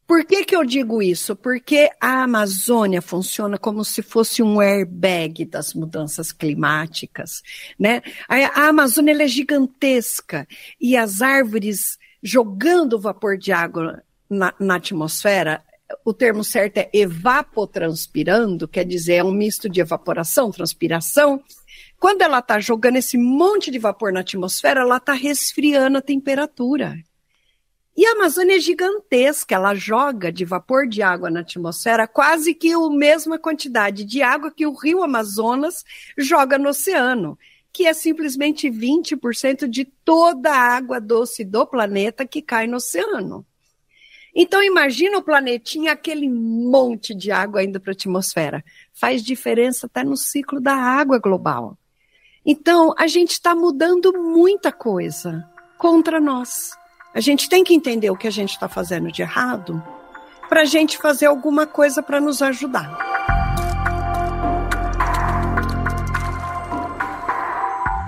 Por 0.06 0.24
que, 0.24 0.44
que 0.44 0.54
eu 0.54 0.64
digo 0.64 1.02
isso? 1.02 1.34
Porque 1.34 1.90
a 2.00 2.24
Amazônia 2.24 3.00
funciona 3.00 3.56
como 3.56 3.84
se 3.84 4.02
fosse 4.02 4.42
um 4.42 4.60
airbag 4.60 5.44
das 5.46 5.72
mudanças 5.72 6.30
climáticas, 6.30 7.42
né? 7.78 8.02
A, 8.28 8.36
a 8.64 8.68
Amazônia 8.68 9.22
é 9.22 9.28
gigantesca 9.28 10.46
e 10.80 10.96
as 10.96 11.22
árvores 11.22 11.98
jogando 12.22 13.00
vapor 13.00 13.38
de 13.38 13.52
água 13.52 14.02
na, 14.28 14.52
na 14.58 14.76
atmosfera, 14.76 15.62
o 16.04 16.12
termo 16.12 16.42
certo 16.42 16.78
é 16.78 16.90
evapotranspirando, 16.92 18.66
quer 18.66 18.84
dizer, 18.84 19.16
é 19.16 19.24
um 19.24 19.32
misto 19.32 19.68
de 19.68 19.80
evaporação, 19.80 20.50
transpiração. 20.50 21.42
Quando 21.98 22.22
ela 22.22 22.38
está 22.38 22.58
jogando 22.58 22.96
esse 22.96 23.16
monte 23.16 23.70
de 23.70 23.78
vapor 23.78 24.12
na 24.12 24.20
atmosfera, 24.20 24.80
ela 24.80 24.96
está 24.96 25.12
resfriando 25.12 25.98
a 25.98 26.02
temperatura. 26.02 26.96
E 27.96 28.04
a 28.06 28.12
Amazônia 28.12 28.56
é 28.56 28.60
gigantesca, 28.60 29.54
ela 29.54 29.72
joga 29.74 30.32
de 30.32 30.44
vapor 30.44 30.88
de 30.88 31.00
água 31.00 31.30
na 31.30 31.40
atmosfera 31.40 32.08
quase 32.08 32.52
que 32.52 32.72
a 32.72 32.90
mesma 32.90 33.38
quantidade 33.38 34.04
de 34.04 34.20
água 34.20 34.50
que 34.50 34.66
o 34.66 34.74
rio 34.74 35.02
Amazonas 35.02 35.84
joga 36.18 36.58
no 36.58 36.70
oceano, 36.70 37.38
que 37.72 37.86
é 37.86 37.94
simplesmente 37.94 38.68
20% 38.68 39.68
de 39.68 39.84
toda 39.84 40.50
a 40.50 40.76
água 40.76 41.00
doce 41.00 41.44
do 41.44 41.64
planeta 41.64 42.26
que 42.26 42.42
cai 42.42 42.66
no 42.66 42.78
oceano. 42.78 43.46
Então 44.34 44.60
imagina 44.60 45.18
o 45.18 45.22
planetinha, 45.22 45.92
aquele 45.92 46.28
monte 46.28 47.14
de 47.14 47.30
água 47.30 47.62
indo 47.62 47.78
para 47.78 47.92
a 47.92 47.94
atmosfera. 47.94 48.64
Faz 48.92 49.22
diferença 49.22 49.86
até 49.86 50.02
no 50.02 50.16
ciclo 50.16 50.60
da 50.60 50.74
água 50.74 51.20
global. 51.20 51.78
Então 52.44 52.92
a 52.98 53.06
gente 53.06 53.30
está 53.30 53.54
mudando 53.54 54.12
muita 54.12 54.72
coisa 54.72 55.48
contra 55.78 56.20
nós. 56.20 56.72
A 57.14 57.20
gente 57.20 57.48
tem 57.48 57.62
que 57.62 57.72
entender 57.72 58.10
o 58.10 58.16
que 58.16 58.26
a 58.26 58.30
gente 58.30 58.50
está 58.50 58.68
fazendo 58.68 59.12
de 59.12 59.22
errado 59.22 59.80
para 60.48 60.62
a 60.62 60.64
gente 60.64 60.98
fazer 60.98 61.26
alguma 61.26 61.64
coisa 61.64 62.02
para 62.02 62.20
nos 62.20 62.42
ajudar. 62.42 62.98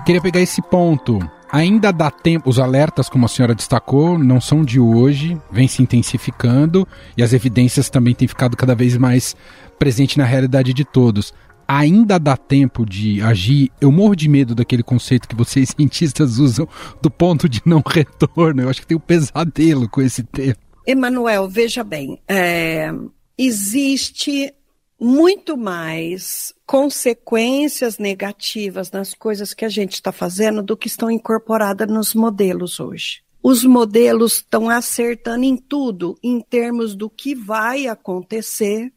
Queria 0.04 0.20
pegar 0.20 0.40
esse 0.40 0.60
ponto. 0.60 1.20
Ainda 1.52 1.92
dá 1.92 2.10
tempo, 2.10 2.50
os 2.50 2.58
alertas, 2.58 3.08
como 3.08 3.26
a 3.26 3.28
senhora 3.28 3.54
destacou, 3.54 4.18
não 4.18 4.40
são 4.40 4.64
de 4.64 4.80
hoje, 4.80 5.40
vem 5.52 5.68
se 5.68 5.80
intensificando 5.80 6.86
e 7.16 7.22
as 7.22 7.32
evidências 7.32 7.88
também 7.88 8.12
têm 8.12 8.26
ficado 8.26 8.56
cada 8.56 8.74
vez 8.74 8.96
mais 8.96 9.36
presentes 9.78 10.16
na 10.16 10.24
realidade 10.24 10.74
de 10.74 10.84
todos 10.84 11.32
ainda 11.66 12.18
dá 12.18 12.36
tempo 12.36 12.84
de 12.84 13.20
agir. 13.22 13.70
Eu 13.80 13.90
morro 13.90 14.14
de 14.14 14.28
medo 14.28 14.54
daquele 14.54 14.82
conceito 14.82 15.28
que 15.28 15.34
vocês 15.34 15.70
cientistas 15.76 16.38
usam 16.38 16.68
do 17.00 17.10
ponto 17.10 17.48
de 17.48 17.60
não 17.64 17.82
retorno. 17.86 18.62
Eu 18.62 18.68
acho 18.68 18.80
que 18.80 18.86
tem 18.86 18.96
um 18.96 19.00
pesadelo 19.00 19.88
com 19.88 20.00
esse 20.00 20.22
termo. 20.22 20.60
Emanuel, 20.86 21.48
veja 21.48 21.82
bem, 21.82 22.20
é, 22.28 22.92
existe 23.36 24.54
muito 24.98 25.56
mais 25.56 26.54
consequências 26.64 27.98
negativas 27.98 28.90
nas 28.90 29.12
coisas 29.12 29.52
que 29.52 29.64
a 29.64 29.68
gente 29.68 29.94
está 29.94 30.10
fazendo 30.10 30.62
do 30.62 30.76
que 30.76 30.86
estão 30.86 31.10
incorporadas 31.10 31.88
nos 31.88 32.14
modelos 32.14 32.80
hoje. 32.80 33.22
Os 33.42 33.62
modelos 33.64 34.36
estão 34.36 34.68
acertando 34.68 35.44
em 35.44 35.56
tudo, 35.56 36.18
em 36.22 36.40
termos 36.40 36.96
do 36.96 37.08
que 37.10 37.34
vai 37.34 37.86
acontecer, 37.86 38.92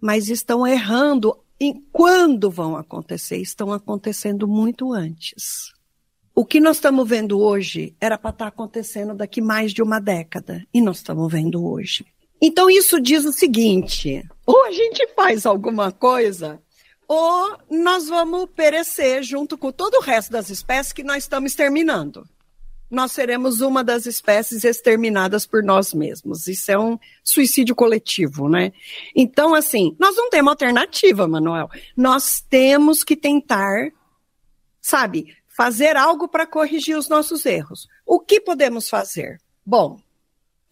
mas 0.00 0.28
estão 0.28 0.66
errando 0.66 1.34
e 1.60 1.74
quando 1.92 2.50
vão 2.50 2.76
acontecer? 2.76 3.38
Estão 3.38 3.72
acontecendo 3.72 4.46
muito 4.46 4.92
antes. 4.92 5.72
O 6.34 6.44
que 6.44 6.60
nós 6.60 6.76
estamos 6.76 7.08
vendo 7.08 7.40
hoje 7.40 7.96
era 8.00 8.16
para 8.16 8.30
estar 8.30 8.44
tá 8.44 8.48
acontecendo 8.48 9.14
daqui 9.14 9.40
mais 9.40 9.72
de 9.72 9.82
uma 9.82 10.00
década, 10.00 10.64
e 10.72 10.80
nós 10.80 10.98
estamos 10.98 11.30
vendo 11.30 11.66
hoje. 11.66 12.06
Então, 12.40 12.70
isso 12.70 13.00
diz 13.00 13.24
o 13.24 13.32
seguinte: 13.32 14.22
ou 14.46 14.64
a 14.66 14.70
gente 14.70 15.04
faz 15.16 15.44
alguma 15.44 15.90
coisa, 15.90 16.62
ou 17.08 17.56
nós 17.68 18.08
vamos 18.08 18.48
perecer 18.54 19.24
junto 19.24 19.58
com 19.58 19.72
todo 19.72 19.94
o 19.94 20.00
resto 20.00 20.30
das 20.30 20.50
espécies 20.50 20.92
que 20.92 21.02
nós 21.02 21.24
estamos 21.24 21.50
exterminando 21.50 22.24
nós 22.90 23.12
seremos 23.12 23.60
uma 23.60 23.84
das 23.84 24.06
espécies 24.06 24.64
exterminadas 24.64 25.46
por 25.46 25.62
nós 25.62 25.92
mesmos. 25.92 26.46
Isso 26.46 26.70
é 26.70 26.78
um 26.78 26.98
suicídio 27.22 27.74
coletivo, 27.74 28.48
né? 28.48 28.72
Então, 29.14 29.54
assim, 29.54 29.94
nós 29.98 30.16
não 30.16 30.30
temos 30.30 30.50
alternativa, 30.50 31.28
Manuel. 31.28 31.68
Nós 31.96 32.40
temos 32.40 33.04
que 33.04 33.14
tentar, 33.14 33.90
sabe, 34.80 35.36
fazer 35.48 35.96
algo 35.96 36.28
para 36.28 36.46
corrigir 36.46 36.96
os 36.96 37.08
nossos 37.08 37.44
erros. 37.44 37.86
O 38.06 38.20
que 38.20 38.40
podemos 38.40 38.88
fazer? 38.88 39.38
Bom, 39.64 40.00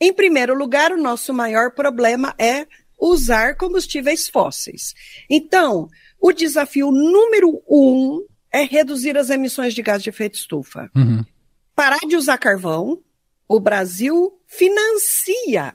em 0.00 0.12
primeiro 0.12 0.56
lugar, 0.56 0.92
o 0.92 1.02
nosso 1.02 1.35
maior 1.35 1.73
problema 1.73 2.35
é 2.38 2.66
usar 2.99 3.56
combustíveis 3.56 4.26
fósseis. 4.26 4.94
Então, 5.28 5.88
o 6.18 6.32
desafio 6.32 6.90
número 6.90 7.62
um 7.68 8.25
é 8.50 8.62
reduzir 8.62 9.18
as 9.18 9.28
emissões 9.28 9.75
de 9.75 9.82
gás 9.82 10.02
de 10.02 10.08
efeito 10.08 10.37
estufa. 10.37 10.90
Uhum 10.94 11.23
parar 11.76 12.00
de 12.09 12.16
usar 12.16 12.38
carvão. 12.38 13.00
O 13.47 13.61
Brasil 13.61 14.40
financia 14.49 15.73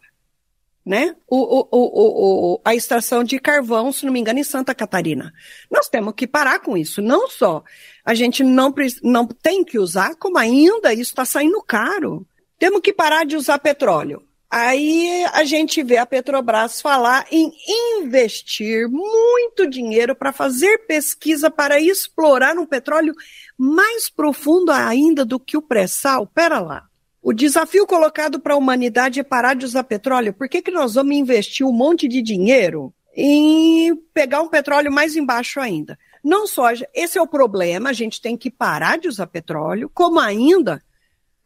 né? 0.85 1.15
O, 1.27 1.37
o, 1.37 1.67
o, 1.71 2.53
o, 2.53 2.61
a 2.65 2.73
extração 2.73 3.23
de 3.23 3.39
carvão, 3.39 3.91
se 3.91 4.05
não 4.05 4.11
me 4.11 4.19
engano, 4.19 4.39
em 4.39 4.43
Santa 4.43 4.73
Catarina. 4.73 5.31
Nós 5.69 5.87
temos 5.87 6.13
que 6.15 6.25
parar 6.25 6.59
com 6.59 6.75
isso. 6.75 7.01
Não 7.01 7.29
só 7.29 7.63
a 8.03 8.13
gente 8.13 8.43
não, 8.43 8.73
não 9.03 9.27
tem 9.27 9.63
que 9.63 9.77
usar, 9.77 10.15
como 10.15 10.37
ainda 10.37 10.91
isso 10.91 11.11
está 11.11 11.23
saindo 11.23 11.61
caro. 11.61 12.25
Temos 12.57 12.81
que 12.81 12.91
parar 12.91 13.25
de 13.25 13.35
usar 13.35 13.59
petróleo. 13.59 14.23
Aí 14.51 15.23
a 15.31 15.45
gente 15.45 15.81
vê 15.81 15.95
a 15.95 16.05
Petrobras 16.05 16.81
falar 16.81 17.25
em 17.31 17.53
investir 18.01 18.85
muito 18.89 19.65
dinheiro 19.65 20.13
para 20.13 20.33
fazer 20.33 20.79
pesquisa 20.79 21.49
para 21.49 21.79
explorar 21.79 22.57
um 22.57 22.65
petróleo 22.65 23.13
mais 23.57 24.09
profundo 24.09 24.69
ainda 24.69 25.23
do 25.23 25.39
que 25.39 25.55
o 25.55 25.61
pré-sal. 25.61 26.27
Pera 26.27 26.59
lá. 26.59 26.83
O 27.21 27.31
desafio 27.31 27.87
colocado 27.87 28.41
para 28.41 28.53
a 28.53 28.57
humanidade 28.57 29.21
é 29.21 29.23
parar 29.23 29.53
de 29.53 29.65
usar 29.65 29.85
petróleo. 29.85 30.33
Por 30.33 30.49
que, 30.49 30.61
que 30.61 30.71
nós 30.71 30.95
vamos 30.95 31.15
investir 31.15 31.65
um 31.65 31.71
monte 31.71 32.05
de 32.09 32.21
dinheiro 32.21 32.93
em 33.15 33.95
pegar 34.13 34.41
um 34.41 34.49
petróleo 34.49 34.91
mais 34.91 35.15
embaixo 35.15 35.61
ainda? 35.61 35.97
Não 36.21 36.45
só, 36.45 36.71
esse 36.93 37.17
é 37.17 37.21
o 37.21 37.27
problema, 37.27 37.89
a 37.89 37.93
gente 37.93 38.19
tem 38.19 38.35
que 38.35 38.51
parar 38.51 38.97
de 38.97 39.07
usar 39.07 39.27
petróleo, 39.27 39.89
como 39.93 40.19
ainda 40.19 40.83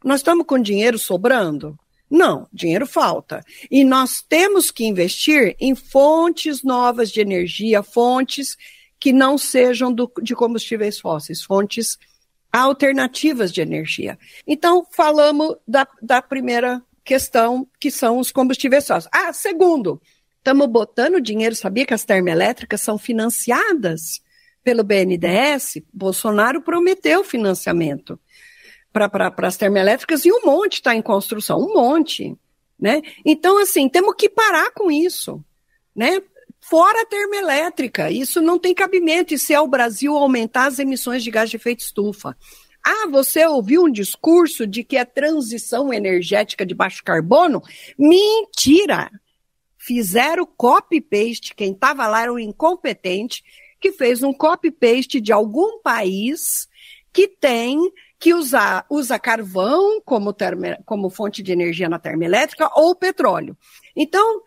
nós 0.04 0.20
estamos 0.20 0.44
com 0.44 0.58
dinheiro 0.58 0.98
sobrando. 0.98 1.78
Não, 2.10 2.46
dinheiro 2.52 2.86
falta. 2.86 3.44
E 3.70 3.84
nós 3.84 4.22
temos 4.22 4.70
que 4.70 4.84
investir 4.84 5.56
em 5.58 5.74
fontes 5.74 6.62
novas 6.62 7.10
de 7.10 7.20
energia, 7.20 7.82
fontes 7.82 8.56
que 8.98 9.12
não 9.12 9.36
sejam 9.36 9.92
do, 9.92 10.10
de 10.22 10.34
combustíveis 10.34 10.98
fósseis, 10.98 11.42
fontes 11.42 11.98
alternativas 12.52 13.52
de 13.52 13.60
energia. 13.60 14.18
Então, 14.46 14.86
falamos 14.90 15.56
da, 15.66 15.86
da 16.00 16.22
primeira 16.22 16.82
questão, 17.04 17.68
que 17.78 17.90
são 17.90 18.18
os 18.18 18.30
combustíveis 18.30 18.86
fósseis. 18.86 19.10
Ah, 19.12 19.32
segundo, 19.32 20.00
estamos 20.38 20.66
botando 20.68 21.20
dinheiro, 21.20 21.54
sabia 21.54 21.84
que 21.84 21.94
as 21.94 22.04
termoelétricas 22.04 22.80
são 22.80 22.96
financiadas 22.96 24.22
pelo 24.62 24.84
BNDES? 24.84 25.82
Bolsonaro 25.92 26.62
prometeu 26.62 27.22
financiamento 27.22 28.18
para 29.10 29.46
as 29.46 29.56
termoelétricas 29.56 30.24
e 30.24 30.32
um 30.32 30.40
monte 30.44 30.74
está 30.74 30.94
em 30.94 31.02
construção, 31.02 31.58
um 31.58 31.74
monte. 31.74 32.34
Né? 32.78 33.02
Então, 33.24 33.58
assim, 33.58 33.88
temos 33.88 34.14
que 34.16 34.28
parar 34.28 34.70
com 34.72 34.90
isso. 34.90 35.42
Né? 35.94 36.22
Fora 36.60 37.02
a 37.02 37.06
termoelétrica, 37.06 38.10
isso 38.10 38.40
não 38.40 38.58
tem 38.58 38.74
cabimento, 38.74 39.32
e 39.32 39.38
se 39.38 39.54
é 39.54 39.60
o 39.60 39.68
Brasil 39.68 40.16
aumentar 40.16 40.66
as 40.66 40.78
emissões 40.78 41.22
de 41.22 41.30
gás 41.30 41.48
de 41.48 41.56
efeito 41.56 41.80
estufa. 41.80 42.36
Ah, 42.84 43.06
você 43.10 43.44
ouviu 43.46 43.84
um 43.84 43.90
discurso 43.90 44.66
de 44.66 44.82
que 44.82 44.96
é 44.96 45.04
transição 45.04 45.92
energética 45.92 46.64
de 46.64 46.74
baixo 46.74 47.02
carbono? 47.04 47.62
Mentira! 47.98 49.10
Fizeram 49.76 50.46
copy-paste, 50.46 51.54
quem 51.54 51.72
estava 51.72 52.06
lá 52.06 52.22
era 52.22 52.32
um 52.32 52.38
incompetente, 52.38 53.44
que 53.80 53.92
fez 53.92 54.22
um 54.22 54.32
copy-paste 54.32 55.20
de 55.20 55.32
algum 55.32 55.80
país 55.80 56.68
que 57.12 57.28
tem 57.28 57.78
que 58.26 58.34
usar, 58.34 58.84
usa 58.90 59.20
carvão 59.20 60.00
como, 60.04 60.32
termo, 60.32 60.64
como 60.84 61.08
fonte 61.08 61.44
de 61.44 61.52
energia 61.52 61.88
na 61.88 61.96
termoelétrica 61.96 62.68
ou 62.74 62.92
petróleo. 62.92 63.56
Então, 63.94 64.42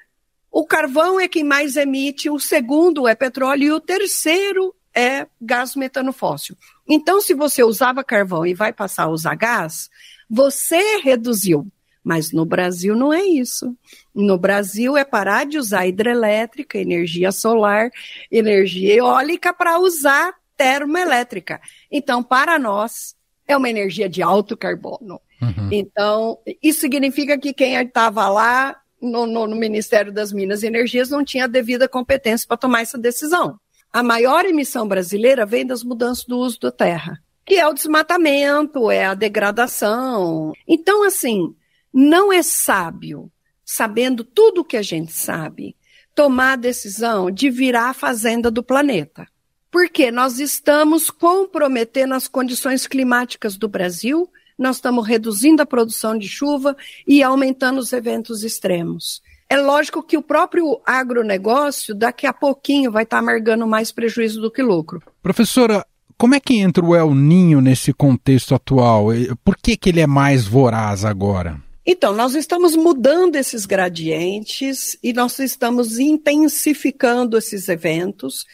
o 0.52 0.66
carvão 0.66 1.18
é 1.18 1.30
quem 1.30 1.46
mais 1.46 1.78
emite, 1.78 2.30
o 2.30 2.38
segundo 2.38 3.08
é 3.08 3.16
petróleo 3.16 3.64
e 3.64 3.72
o 3.72 3.80
terceiro 3.80 4.76
é 4.94 5.26
gás 5.40 5.78
metano 5.78 6.12
fóssil. 6.12 6.58
Então, 6.90 7.22
se 7.22 7.34
você 7.34 7.64
usava 7.64 8.04
carvão 8.04 8.46
e 8.46 8.54
vai 8.54 8.74
passar 8.74 9.04
a 9.04 9.10
usar 9.10 9.36
gás, 9.36 9.90
você 10.30 10.98
reduziu. 10.98 11.66
Mas 12.04 12.34
no 12.34 12.44
Brasil 12.44 12.98
não 12.98 13.14
é 13.14 13.24
isso. 13.24 13.74
No 14.14 14.38
Brasil 14.38 14.98
é 14.98 15.06
parar 15.06 15.46
de 15.46 15.58
usar 15.58 15.88
hidrelétrica, 15.88 16.78
energia 16.78 17.32
solar, 17.32 17.90
energia 18.30 18.96
eólica 18.96 19.54
para 19.54 19.80
usar 19.80 20.34
termoelétrica. 20.58 21.62
Então, 21.90 22.22
para 22.22 22.60
nós, 22.60 23.18
é 23.50 23.58
uma 23.58 23.70
energia 23.70 24.08
de 24.08 24.22
alto 24.22 24.56
carbono. 24.56 25.20
Uhum. 25.42 25.70
Então, 25.72 26.38
isso 26.62 26.80
significa 26.80 27.38
que 27.38 27.52
quem 27.52 27.76
estava 27.76 28.30
lá 28.30 28.80
no, 29.02 29.26
no, 29.26 29.48
no, 29.48 29.56
Ministério 29.56 30.14
das 30.14 30.32
Minas 30.32 30.62
e 30.62 30.68
Energias 30.68 31.10
não 31.10 31.26
tinha 31.26 31.46
a 31.46 31.48
devida 31.48 31.90
competência 31.90 32.48
para 32.48 32.58
tomar 32.58 32.82
essa 32.82 32.98
decisão. 32.98 33.60
A 33.92 34.04
maior 34.04 34.46
emissão 34.46 34.88
brasileira 34.88 35.48
vem 35.48 35.66
das 35.66 35.84
mudanças 35.84 36.26
do 36.26 36.38
uso 36.38 36.60
da 36.60 36.72
terra, 36.72 37.20
que 37.44 37.56
é 37.56 37.68
o 37.68 37.74
desmatamento, 37.74 38.92
é 38.92 39.06
a 39.06 39.16
degradação. 39.16 40.54
Então, 40.68 41.04
assim, 41.04 41.56
não 41.92 42.32
é 42.32 42.44
sábio, 42.44 43.32
sabendo 43.66 44.24
tudo 44.24 44.62
o 44.62 44.66
que 44.66 44.78
a 44.78 44.84
gente 44.84 45.12
sabe, 45.12 45.76
tomar 46.14 46.54
a 46.54 46.58
decisão 46.58 47.32
de 47.32 47.50
virar 47.50 47.90
a 47.90 47.94
fazenda 47.96 48.52
do 48.52 48.62
planeta. 48.62 49.26
Porque 49.72 50.12
nós 50.12 50.40
estamos 50.40 51.10
comprometendo 51.10 52.14
as 52.14 52.28
condições 52.28 52.88
climáticas 52.88 53.56
do 53.56 53.68
Brasil, 53.68 54.30
nós 54.58 54.78
estamos 54.78 55.08
reduzindo 55.08 55.62
a 55.62 55.66
produção 55.66 56.18
de 56.18 56.28
chuva 56.28 56.76
e 57.08 57.24
aumentando 57.24 57.80
os 57.80 57.94
eventos 57.94 58.44
extremos. 58.44 59.22
É 59.50 59.58
lógico 59.58 60.04
que 60.04 60.18
o 60.18 60.22
próprio 60.22 60.80
agronegócio 60.86 61.96
daqui 61.96 62.28
a 62.28 62.34
pouquinho 62.34 62.92
vai 62.92 63.04
estar 63.04 63.18
amargando 63.18 63.66
mais 63.66 63.92
prejuízo 63.92 64.42
do 64.42 64.52
que 64.52 64.62
lucro. 64.62 65.02
Professora, 65.24 65.86
como 66.18 66.36
é 66.36 66.40
que 66.40 66.58
entra 66.60 66.86
o 66.86 66.96
El 66.96 67.16
Ninho 67.16 67.62
nesse 67.62 67.94
contexto 67.94 68.54
atual? 68.54 69.08
Por 69.44 69.56
que, 69.56 69.78
que 69.78 69.90
ele 69.90 70.02
é 70.02 70.06
mais 70.06 70.46
voraz 70.46 71.06
agora? 71.06 71.60
Então, 71.86 72.14
nós 72.14 72.36
estamos 72.36 72.76
mudando 72.76 73.38
esses 73.38 73.66
gradientes 73.66 74.96
e 75.02 75.14
nós 75.14 75.40
estamos 75.40 75.98
intensificando 75.98 77.38
esses 77.38 77.68
eventos. 77.70 78.46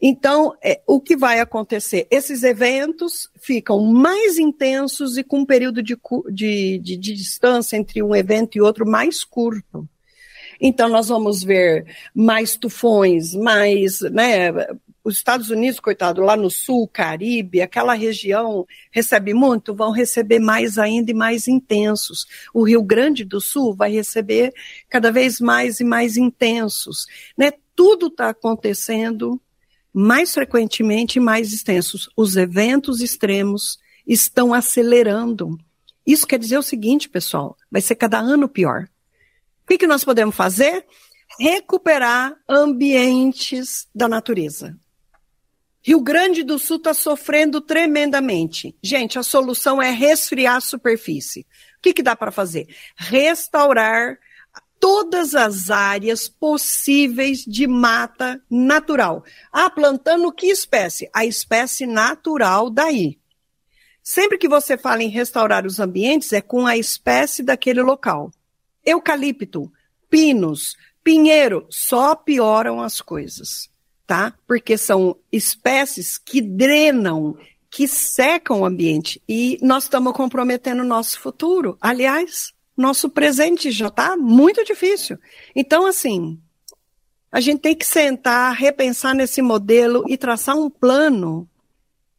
Então, 0.00 0.54
é, 0.62 0.80
o 0.86 1.00
que 1.00 1.16
vai 1.16 1.40
acontecer? 1.40 2.06
Esses 2.10 2.42
eventos 2.42 3.30
ficam 3.36 3.82
mais 3.82 4.38
intensos 4.38 5.18
e 5.18 5.22
com 5.22 5.40
um 5.40 5.46
período 5.46 5.82
de, 5.82 5.96
de, 6.30 6.78
de, 6.78 6.96
de 6.96 7.14
distância 7.14 7.76
entre 7.76 8.02
um 8.02 8.14
evento 8.14 8.56
e 8.56 8.62
outro 8.62 8.88
mais 8.88 9.22
curto. 9.22 9.86
Então, 10.58 10.88
nós 10.88 11.08
vamos 11.08 11.42
ver 11.42 11.86
mais 12.14 12.56
tufões, 12.56 13.34
mais, 13.34 14.00
né, 14.00 14.52
os 15.02 15.16
Estados 15.16 15.48
Unidos, 15.50 15.80
coitado, 15.80 16.20
lá 16.20 16.36
no 16.36 16.50
sul, 16.50 16.86
Caribe, 16.86 17.62
aquela 17.62 17.94
região 17.94 18.66
recebe 18.90 19.32
muito, 19.32 19.74
vão 19.74 19.90
receber 19.90 20.38
mais 20.38 20.76
ainda 20.76 21.10
e 21.10 21.14
mais 21.14 21.48
intensos. 21.48 22.26
O 22.52 22.62
Rio 22.62 22.82
Grande 22.82 23.24
do 23.24 23.40
Sul 23.40 23.74
vai 23.74 23.90
receber 23.90 24.52
cada 24.88 25.10
vez 25.10 25.40
mais 25.40 25.80
e 25.80 25.84
mais 25.84 26.16
intensos. 26.16 27.06
Né? 27.36 27.50
Tudo 27.74 28.08
está 28.08 28.28
acontecendo 28.28 29.40
mais 29.92 30.32
frequentemente 30.32 31.18
e 31.18 31.22
mais 31.22 31.52
extensos. 31.52 32.08
Os 32.16 32.36
eventos 32.36 33.00
extremos 33.00 33.78
estão 34.06 34.52
acelerando. 34.54 35.58
Isso 36.06 36.26
quer 36.26 36.38
dizer 36.38 36.58
o 36.58 36.62
seguinte, 36.62 37.08
pessoal, 37.08 37.56
vai 37.70 37.80
ser 37.80 37.94
cada 37.96 38.18
ano 38.18 38.48
pior. 38.48 38.88
O 39.64 39.68
que, 39.68 39.78
que 39.78 39.86
nós 39.86 40.04
podemos 40.04 40.34
fazer? 40.34 40.84
Recuperar 41.38 42.34
ambientes 42.48 43.86
da 43.94 44.08
natureza. 44.08 44.76
Rio 45.82 46.00
Grande 46.00 46.42
do 46.42 46.58
Sul 46.58 46.76
está 46.76 46.92
sofrendo 46.92 47.60
tremendamente. 47.60 48.76
Gente, 48.82 49.18
a 49.18 49.22
solução 49.22 49.80
é 49.80 49.90
resfriar 49.90 50.56
a 50.56 50.60
superfície. 50.60 51.40
O 51.78 51.82
que, 51.82 51.94
que 51.94 52.02
dá 52.02 52.14
para 52.14 52.30
fazer? 52.30 52.68
Restaurar 52.96 54.18
todas 54.80 55.34
as 55.34 55.70
áreas 55.70 56.26
possíveis 56.26 57.44
de 57.44 57.66
mata 57.66 58.42
natural. 58.50 59.22
Ah, 59.52 59.68
plantando 59.68 60.32
que 60.32 60.46
espécie? 60.46 61.08
A 61.12 61.26
espécie 61.26 61.86
natural 61.86 62.70
daí. 62.70 63.20
Sempre 64.02 64.38
que 64.38 64.48
você 64.48 64.78
fala 64.78 65.02
em 65.02 65.08
restaurar 65.08 65.66
os 65.66 65.78
ambientes, 65.78 66.32
é 66.32 66.40
com 66.40 66.66
a 66.66 66.76
espécie 66.78 67.42
daquele 67.42 67.82
local. 67.82 68.32
Eucalipto, 68.84 69.70
pinos, 70.08 70.74
pinheiro, 71.04 71.66
só 71.68 72.14
pioram 72.14 72.80
as 72.80 73.02
coisas, 73.02 73.68
tá? 74.06 74.34
Porque 74.46 74.78
são 74.78 75.14
espécies 75.30 76.16
que 76.16 76.40
drenam, 76.40 77.36
que 77.70 77.86
secam 77.86 78.62
o 78.62 78.64
ambiente. 78.64 79.22
E 79.28 79.58
nós 79.60 79.84
estamos 79.84 80.14
comprometendo 80.14 80.80
o 80.80 80.86
nosso 80.86 81.20
futuro. 81.20 81.76
Aliás, 81.80 82.54
nosso 82.80 83.08
presente 83.08 83.70
já 83.70 83.88
está 83.88 84.16
muito 84.16 84.64
difícil. 84.64 85.18
Então, 85.54 85.86
assim, 85.86 86.40
a 87.30 87.40
gente 87.40 87.60
tem 87.60 87.74
que 87.76 87.86
sentar, 87.86 88.54
repensar 88.54 89.14
nesse 89.14 89.40
modelo 89.40 90.04
e 90.08 90.16
traçar 90.16 90.56
um 90.56 90.68
plano, 90.68 91.48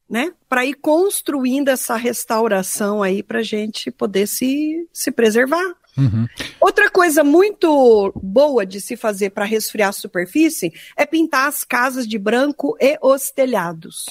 né, 0.09 0.33
para 0.47 0.65
ir 0.65 0.73
construindo 0.75 1.69
essa 1.69 1.95
restauração 1.95 3.01
aí 3.01 3.23
para 3.23 3.39
a 3.39 3.43
gente 3.43 3.89
poder 3.89 4.27
se, 4.27 4.87
se 4.91 5.11
preservar. 5.11 5.75
Uhum. 5.97 6.25
Outra 6.59 6.89
coisa 6.89 7.23
muito 7.23 8.11
boa 8.15 8.65
de 8.65 8.79
se 8.79 8.95
fazer 8.95 9.31
para 9.31 9.45
resfriar 9.45 9.89
a 9.89 9.93
superfície 9.93 10.73
é 10.95 11.05
pintar 11.05 11.47
as 11.47 11.63
casas 11.63 12.07
de 12.07 12.17
branco 12.17 12.77
e 12.79 12.97
os 13.01 13.31
telhados. 13.31 14.05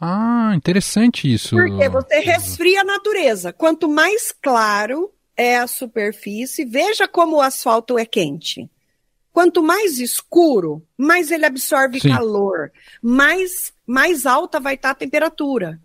Ah, 0.00 0.52
interessante 0.56 1.32
isso. 1.32 1.54
Porque 1.56 1.88
você 1.88 2.20
resfria 2.20 2.80
a 2.80 2.84
natureza. 2.84 3.52
Quanto 3.52 3.88
mais 3.88 4.32
claro, 4.32 5.12
é 5.40 5.56
a 5.56 5.66
superfície. 5.66 6.66
Veja 6.66 7.08
como 7.08 7.36
o 7.36 7.40
asfalto 7.40 7.98
é 7.98 8.04
quente. 8.04 8.68
Quanto 9.32 9.62
mais 9.62 9.98
escuro, 9.98 10.86
mais 10.98 11.30
ele 11.30 11.46
absorve 11.46 11.98
Sim. 11.98 12.10
calor, 12.10 12.70
mais, 13.02 13.72
mais 13.86 14.26
alta 14.26 14.60
vai 14.60 14.74
estar 14.74 14.90
a 14.90 14.94
temperatura. 14.94 15.80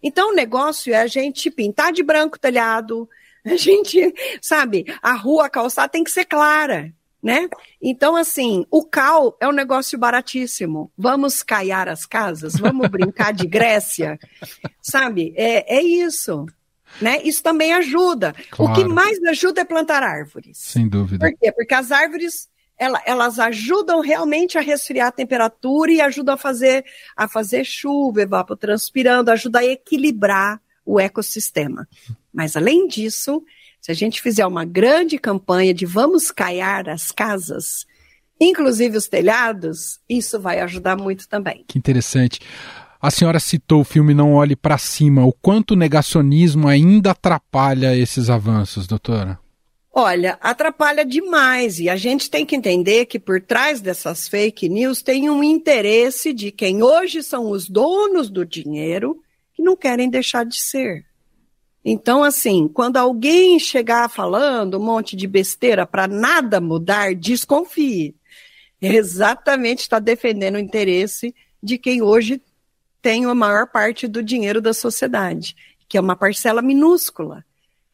Então, 0.00 0.30
o 0.30 0.34
negócio 0.34 0.94
é 0.94 1.00
a 1.00 1.08
gente 1.08 1.50
pintar 1.50 1.92
de 1.92 2.04
branco 2.04 2.36
o 2.36 2.40
telhado, 2.40 3.08
a 3.44 3.56
gente, 3.56 4.14
sabe, 4.40 4.84
a 5.02 5.14
rua, 5.14 5.46
a 5.46 5.50
calçada 5.50 5.88
tem 5.88 6.04
que 6.04 6.10
ser 6.10 6.24
clara, 6.24 6.92
né? 7.20 7.48
Então, 7.80 8.14
assim, 8.14 8.64
o 8.70 8.84
cal 8.84 9.36
é 9.40 9.48
um 9.48 9.52
negócio 9.52 9.98
baratíssimo. 9.98 10.92
Vamos 10.96 11.42
caiar 11.42 11.88
as 11.88 12.06
casas, 12.06 12.54
vamos 12.54 12.88
brincar 12.88 13.32
de 13.32 13.48
Grécia, 13.48 14.16
sabe? 14.80 15.34
É, 15.36 15.78
é 15.78 15.82
isso. 15.82 16.46
Né? 17.00 17.20
Isso 17.22 17.42
também 17.42 17.72
ajuda. 17.72 18.34
Claro. 18.50 18.72
O 18.72 18.74
que 18.74 18.84
mais 18.84 19.22
ajuda 19.24 19.62
é 19.62 19.64
plantar 19.64 20.02
árvores. 20.02 20.58
Sem 20.58 20.88
dúvida. 20.88 21.26
Por 21.26 21.38
quê? 21.38 21.52
Porque 21.52 21.74
as 21.74 21.90
árvores 21.90 22.48
elas 23.06 23.38
ajudam 23.38 24.00
realmente 24.00 24.58
a 24.58 24.60
resfriar 24.60 25.08
a 25.08 25.12
temperatura 25.12 25.92
e 25.92 26.00
ajudam 26.00 26.34
a 26.34 26.38
fazer, 26.38 26.84
a 27.16 27.28
fazer 27.28 27.64
chuva, 27.64 28.22
evapotranspirando, 28.22 29.30
ajuda 29.30 29.60
a 29.60 29.64
equilibrar 29.64 30.60
o 30.84 30.98
ecossistema. 30.98 31.86
Mas 32.32 32.56
além 32.56 32.88
disso, 32.88 33.42
se 33.80 33.90
a 33.90 33.94
gente 33.94 34.20
fizer 34.20 34.46
uma 34.46 34.64
grande 34.64 35.18
campanha 35.18 35.72
de 35.72 35.86
vamos 35.86 36.30
caiar 36.30 36.88
as 36.88 37.12
casas, 37.12 37.86
inclusive 38.40 38.96
os 38.96 39.06
telhados, 39.06 40.00
isso 40.08 40.40
vai 40.40 40.60
ajudar 40.60 40.96
muito 40.96 41.28
também. 41.28 41.64
Que 41.68 41.78
interessante. 41.78 42.40
A 43.02 43.10
senhora 43.10 43.40
citou 43.40 43.80
o 43.80 43.84
filme 43.84 44.14
Não 44.14 44.32
Olhe 44.32 44.54
para 44.54 44.78
Cima. 44.78 45.26
O 45.26 45.32
quanto 45.32 45.72
o 45.72 45.76
negacionismo 45.76 46.68
ainda 46.68 47.10
atrapalha 47.10 47.96
esses 47.96 48.30
avanços, 48.30 48.86
doutora? 48.86 49.40
Olha, 49.92 50.38
atrapalha 50.40 51.04
demais 51.04 51.80
e 51.80 51.90
a 51.90 51.96
gente 51.96 52.30
tem 52.30 52.46
que 52.46 52.54
entender 52.54 53.06
que 53.06 53.18
por 53.18 53.40
trás 53.40 53.80
dessas 53.80 54.28
fake 54.28 54.68
news 54.68 55.02
tem 55.02 55.28
um 55.28 55.42
interesse 55.42 56.32
de 56.32 56.52
quem 56.52 56.80
hoje 56.80 57.24
são 57.24 57.50
os 57.50 57.68
donos 57.68 58.30
do 58.30 58.46
dinheiro 58.46 59.20
que 59.52 59.64
não 59.64 59.74
querem 59.74 60.08
deixar 60.08 60.46
de 60.46 60.62
ser. 60.62 61.04
Então, 61.84 62.22
assim, 62.22 62.68
quando 62.68 62.98
alguém 62.98 63.58
chegar 63.58 64.08
falando 64.08 64.78
um 64.78 64.84
monte 64.84 65.16
de 65.16 65.26
besteira 65.26 65.84
para 65.84 66.06
nada 66.06 66.60
mudar, 66.60 67.16
desconfie. 67.16 68.14
Exatamente 68.80 69.80
está 69.80 69.98
defendendo 69.98 70.54
o 70.54 70.60
interesse 70.60 71.34
de 71.60 71.78
quem 71.78 72.00
hoje 72.00 72.40
tem 73.02 73.26
a 73.26 73.34
maior 73.34 73.66
parte 73.66 74.06
do 74.06 74.22
dinheiro 74.22 74.60
da 74.60 74.72
sociedade, 74.72 75.56
que 75.88 75.98
é 75.98 76.00
uma 76.00 76.16
parcela 76.16 76.62
minúscula. 76.62 77.44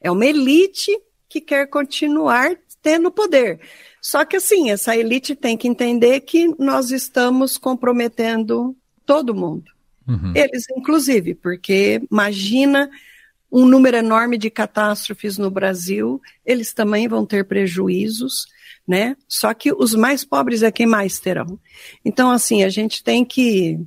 É 0.00 0.10
uma 0.10 0.26
elite 0.26 0.96
que 1.28 1.40
quer 1.40 1.66
continuar 1.66 2.56
tendo 2.80 3.10
poder. 3.10 3.60
Só 4.00 4.24
que, 4.24 4.36
assim, 4.36 4.70
essa 4.70 4.96
elite 4.96 5.34
tem 5.34 5.56
que 5.56 5.66
entender 5.66 6.20
que 6.20 6.54
nós 6.58 6.90
estamos 6.90 7.58
comprometendo 7.58 8.76
todo 9.04 9.34
mundo. 9.34 9.72
Uhum. 10.06 10.32
Eles, 10.34 10.64
inclusive, 10.76 11.34
porque 11.34 12.00
imagina 12.10 12.88
um 13.50 13.64
número 13.66 13.96
enorme 13.96 14.38
de 14.38 14.50
catástrofes 14.50 15.38
no 15.38 15.50
Brasil, 15.50 16.20
eles 16.44 16.72
também 16.72 17.08
vão 17.08 17.24
ter 17.24 17.44
prejuízos, 17.46 18.46
né? 18.86 19.16
Só 19.26 19.52
que 19.54 19.72
os 19.72 19.94
mais 19.94 20.24
pobres 20.24 20.62
é 20.62 20.70
quem 20.70 20.86
mais 20.86 21.18
terão. 21.18 21.58
Então, 22.04 22.30
assim, 22.30 22.62
a 22.62 22.68
gente 22.68 23.02
tem 23.02 23.24
que 23.24 23.80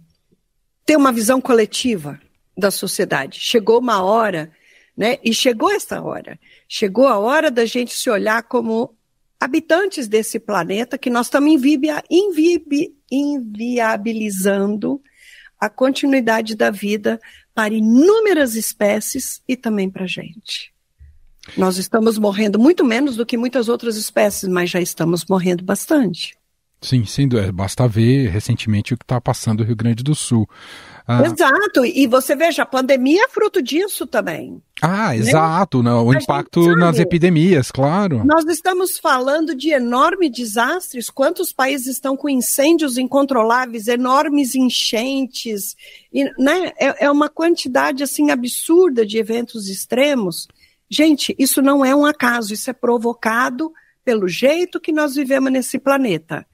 ter 0.91 0.97
uma 0.97 1.13
visão 1.13 1.39
coletiva 1.39 2.19
da 2.58 2.69
sociedade. 2.69 3.39
Chegou 3.39 3.80
uma 3.80 4.04
hora, 4.04 4.51
né? 4.95 5.19
E 5.23 5.34
chegou 5.34 5.71
essa 5.71 6.01
hora. 6.01 6.38
Chegou 6.67 7.08
a 7.08 7.17
hora 7.17 7.49
da 7.49 7.65
gente 7.65 7.95
se 7.95 8.10
olhar 8.10 8.43
como 8.43 8.93
habitantes 9.39 10.06
desse 10.10 10.38
planeta 10.38 10.97
que 10.97 11.10
nós 11.10 11.27
estamos 11.27 11.49
invibia, 11.49 12.04
invibi, 12.10 12.93
inviabilizando 13.10 15.01
a 15.58 15.69
continuidade 15.69 16.58
da 16.58 16.69
vida 16.69 17.21
para 17.56 17.73
inúmeras 17.73 18.56
espécies 18.56 19.41
e 19.47 19.56
também 19.56 19.89
para 19.89 20.04
a 20.04 20.08
gente. 20.08 20.73
Nós 21.56 21.77
estamos 21.77 22.17
morrendo 22.17 22.60
muito 22.60 22.84
menos 22.84 23.15
do 23.15 23.25
que 23.25 23.38
muitas 23.38 23.69
outras 23.69 23.95
espécies, 23.95 24.49
mas 24.49 24.69
já 24.69 24.82
estamos 24.82 25.23
morrendo 25.23 25.63
bastante. 25.63 26.38
Sim, 26.81 27.05
sem 27.05 27.27
dúvida. 27.27 27.51
Basta 27.51 27.87
ver 27.87 28.29
recentemente 28.29 28.93
o 28.93 28.97
que 28.97 29.03
está 29.03 29.21
passando 29.21 29.59
no 29.59 29.65
Rio 29.65 29.75
Grande 29.75 30.03
do 30.03 30.15
Sul. 30.15 30.49
Ah. 31.07 31.23
Exato, 31.23 31.85
e 31.85 32.07
você 32.07 32.35
veja, 32.35 32.63
a 32.63 32.65
pandemia 32.65 33.25
é 33.25 33.27
fruto 33.27 33.61
disso 33.61 34.07
também. 34.07 34.61
Ah, 34.81 35.09
né? 35.09 35.17
exato, 35.17 35.83
né? 35.83 35.91
o 35.93 36.09
a 36.09 36.15
impacto 36.15 36.75
nas 36.75 36.97
epidemias, 36.97 37.69
claro. 37.69 38.23
Nós 38.25 38.45
estamos 38.45 38.97
falando 38.97 39.53
de 39.53 39.69
enormes 39.71 40.31
desastres, 40.31 41.09
quantos 41.09 41.53
países 41.53 41.87
estão 41.87 42.17
com 42.17 42.29
incêndios 42.29 42.97
incontroláveis, 42.97 43.87
enormes 43.87 44.55
enchentes, 44.55 45.75
e, 46.11 46.23
né? 46.41 46.71
é, 46.79 47.05
é 47.05 47.11
uma 47.11 47.29
quantidade 47.29 48.03
assim 48.03 48.31
absurda 48.31 49.05
de 49.05 49.17
eventos 49.17 49.69
extremos. 49.69 50.47
Gente, 50.89 51.35
isso 51.37 51.61
não 51.61 51.85
é 51.85 51.95
um 51.95 52.05
acaso, 52.05 52.53
isso 52.53 52.69
é 52.69 52.73
provocado 52.73 53.71
pelo 54.03 54.27
jeito 54.27 54.79
que 54.79 54.91
nós 54.91 55.13
vivemos 55.15 55.51
nesse 55.51 55.77
planeta. 55.77 56.45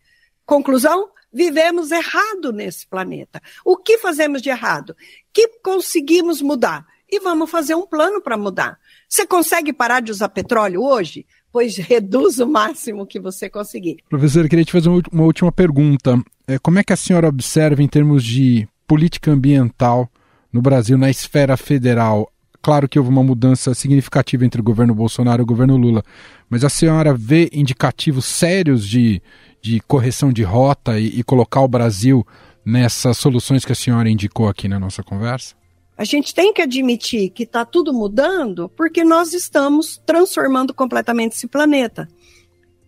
Conclusão? 0.47 1.11
vivemos 1.37 1.91
errado 1.91 2.51
nesse 2.51 2.87
planeta. 2.87 3.41
O 3.63 3.77
que 3.77 3.97
fazemos 3.97 4.41
de 4.41 4.49
errado? 4.49 4.95
Que 5.31 5.47
conseguimos 5.61 6.41
mudar? 6.41 6.85
E 7.09 7.19
vamos 7.19 7.49
fazer 7.49 7.75
um 7.75 7.85
plano 7.85 8.21
para 8.21 8.35
mudar. 8.35 8.77
Você 9.07 9.25
consegue 9.25 9.71
parar 9.71 10.01
de 10.01 10.11
usar 10.11 10.29
petróleo 10.29 10.81
hoje? 10.81 11.25
Pois 11.51 11.77
reduz 11.77 12.39
o 12.39 12.47
máximo 12.47 13.05
que 13.07 13.19
você 13.19 13.49
conseguir. 13.49 13.97
Professor, 14.09 14.49
queria 14.49 14.65
te 14.65 14.71
fazer 14.71 14.89
uma 14.89 15.23
última 15.23 15.51
pergunta. 15.51 16.21
É, 16.47 16.59
como 16.59 16.79
é 16.79 16.83
que 16.83 16.91
a 16.91 16.97
senhora 16.97 17.29
observa 17.29 17.81
em 17.81 17.87
termos 17.87 18.23
de 18.23 18.67
política 18.85 19.31
ambiental 19.31 20.09
no 20.51 20.61
Brasil, 20.61 20.97
na 20.97 21.09
esfera 21.09 21.55
federal? 21.55 22.29
Claro 22.67 22.89
que 22.89 22.99
houve 22.99 23.09
uma 23.09 23.23
mudança 23.23 23.73
significativa 23.73 24.45
entre 24.45 24.59
o 24.59 24.63
governo 24.63 24.93
Bolsonaro 24.93 25.41
e 25.41 25.43
o 25.43 25.45
governo 25.45 25.77
Lula, 25.77 26.03
mas 26.49 26.65
a 26.65 26.69
senhora 26.69 27.13
vê 27.13 27.49
indicativos 27.53 28.25
sérios 28.25 28.85
de 28.85 29.21
de 29.61 29.79
correção 29.79 30.33
de 30.33 30.43
rota 30.43 30.99
e, 30.99 31.17
e 31.17 31.23
colocar 31.23 31.61
o 31.61 31.67
Brasil 31.69 32.27
nessas 32.65 33.17
soluções 33.17 33.63
que 33.63 33.71
a 33.71 33.75
senhora 33.75 34.09
indicou 34.09 34.49
aqui 34.49 34.67
na 34.67 34.77
nossa 34.77 35.01
conversa? 35.01 35.55
A 35.97 36.03
gente 36.03 36.35
tem 36.35 36.53
que 36.53 36.61
admitir 36.61 37.29
que 37.29 37.43
está 37.43 37.63
tudo 37.63 37.93
mudando 37.93 38.67
porque 38.75 39.01
nós 39.01 39.33
estamos 39.33 40.01
transformando 40.05 40.73
completamente 40.73 41.37
esse 41.37 41.47
planeta. 41.47 42.05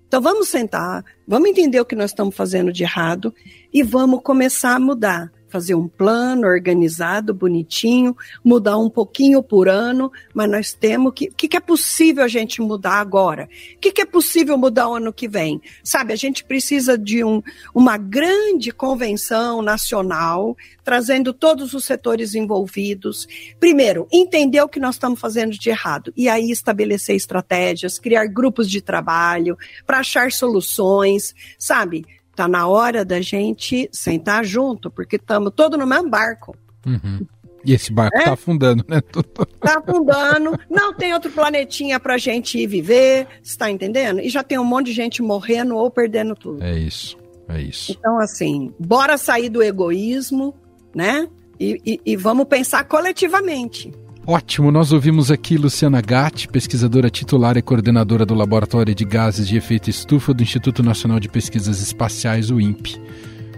Então 0.10 0.22
vamos 0.22 0.50
sentar, 0.50 1.06
vamos 1.26 1.50
entender 1.52 1.80
o 1.80 1.86
que 1.86 1.96
nós 1.96 2.12
estamos 2.12 2.36
fazendo 2.36 2.74
de 2.74 2.84
errado 2.84 3.34
e 3.74 3.82
vamos 3.82 4.20
começar 4.24 4.76
a 4.76 4.80
mudar 4.80 5.32
fazer 5.50 5.76
um 5.76 5.88
plano 5.88 6.48
organizado, 6.48 7.34
bonitinho, 7.34 8.16
mudar 8.44 8.78
um 8.78 8.90
pouquinho 8.90 9.42
por 9.42 9.68
ano, 9.68 10.12
mas 10.34 10.50
nós 10.50 10.74
temos 10.74 11.14
que. 11.14 11.30
O 11.30 11.34
que, 11.36 11.48
que, 11.48 11.58
é 11.58 11.60
possível 11.60 12.24
a 12.24 12.28
gente 12.28 12.62
mudar 12.62 13.00
agora? 13.00 13.50
O 13.76 13.80
que, 13.80 13.92
que, 13.92 14.02
é 14.02 14.06
possível 14.06 14.58
mudar 14.58 14.90
o 14.90 14.96
ano 14.96 15.12
que 15.12 15.28
vem? 15.28 15.62
Sabe, 15.84 16.14
a 16.14 16.16
gente 16.16 16.44
precisa 16.44 16.98
de 16.98 17.24
um, 17.24 17.42
uma 17.74 17.98
grande 17.98 18.72
convenção 18.72 19.62
nacional, 19.62 20.56
trazendo 20.84 21.34
todos 21.34 21.74
os 21.74 21.86
setores 21.86 22.36
envolvidos. 22.36 23.28
Primeiro, 23.60 24.08
entender 24.12 24.62
o 24.62 24.70
que 24.70 24.80
nós 24.80 24.96
estamos 24.96 25.20
fazendo 25.20 25.52
de 25.52 25.70
errado, 25.70 26.14
e 26.16 26.30
aí 26.30 26.52
estabelecer 26.52 27.16
estratégias, 27.16 27.98
criar 27.98 28.26
grupos 28.28 28.70
de 28.70 28.82
trabalho 28.82 29.58
para 29.86 30.00
achar 30.00 30.32
soluções, 30.32 31.34
sabe? 31.58 32.06
Tá 32.39 32.47
na 32.47 32.67
hora 32.67 33.04
da 33.04 33.19
gente 33.19 33.89
sentar 33.91 34.45
junto, 34.45 34.89
porque 34.89 35.17
estamos 35.17 35.52
todos 35.54 35.78
no 35.78 35.86
mesmo 35.86 36.10
barco. 36.10 36.56
Uhum. 36.86 37.28
E 37.65 37.73
esse 37.73 37.91
barco 37.91 38.17
está 38.17 38.30
é? 38.30 38.34
afundando, 38.34 38.86
né? 38.88 39.02
Está 39.06 39.80
afundando, 39.84 40.58
não 40.69 40.93
tem 40.93 41.13
outro 41.13 41.30
planetinha 41.32 41.99
para 41.99 42.13
a 42.13 42.17
gente 42.17 42.58
ir 42.58 42.65
viver, 42.65 43.28
está 43.43 43.69
entendendo? 43.69 44.21
E 44.21 44.30
já 44.30 44.41
tem 44.41 44.58
um 44.58 44.63
monte 44.63 44.86
de 44.86 44.93
gente 44.93 45.21
morrendo 45.21 45.75
ou 45.75 45.91
perdendo 45.91 46.34
tudo. 46.34 46.63
É 46.63 46.80
isso, 46.80 47.17
é 47.49 47.62
isso. 47.62 47.91
Então, 47.91 48.17
assim, 48.21 48.73
bora 48.80 49.17
sair 49.17 49.49
do 49.49 49.62
egoísmo, 49.62 50.56
né? 50.95 51.28
E, 51.60 51.82
e, 51.86 52.02
e 52.06 52.15
vamos 52.15 52.45
pensar 52.45 52.86
coletivamente. 52.86 53.91
Ótimo, 54.32 54.72
nós 54.72 54.94
ouvimos 54.94 55.32
aqui 55.32 55.58
Luciana 55.58 56.00
Gatti, 56.02 56.48
pesquisadora 56.48 57.10
titular 57.10 57.58
e 57.58 57.63
coordenadora 57.63 58.28
do 58.28 58.36
Laboratório 58.36 58.94
de 58.94 59.04
Gases 59.04 59.48
de 59.48 59.58
Efeito 59.58 59.89
Estufa 59.89 60.36
do 60.36 60.44
Instituto 60.44 60.84
Nacional 60.84 61.20
de 61.20 61.28
Pesquisas 61.28 61.82
Espaciais, 61.82 62.52
o 62.52 62.62
INPE. 62.62 63.02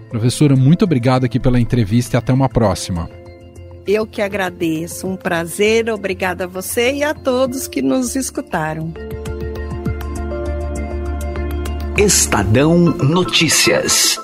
Professora, 0.08 0.56
muito 0.56 0.86
obrigado 0.86 1.26
aqui 1.26 1.42
pela 1.42 1.60
entrevista 1.60 2.16
e 2.16 2.18
até 2.18 2.32
uma 2.32 2.48
próxima. 2.48 3.10
Eu 3.86 4.08
que 4.08 4.22
agradeço, 4.22 5.08
um 5.08 5.18
prazer, 5.18 5.90
obrigada 5.90 6.46
a 6.46 6.48
você 6.48 6.94
e 6.94 7.04
a 7.04 7.14
todos 7.14 7.68
que 7.68 7.82
nos 7.82 8.16
escutaram. 8.16 8.94
Estadão 11.98 12.78
Notícias. 12.78 14.18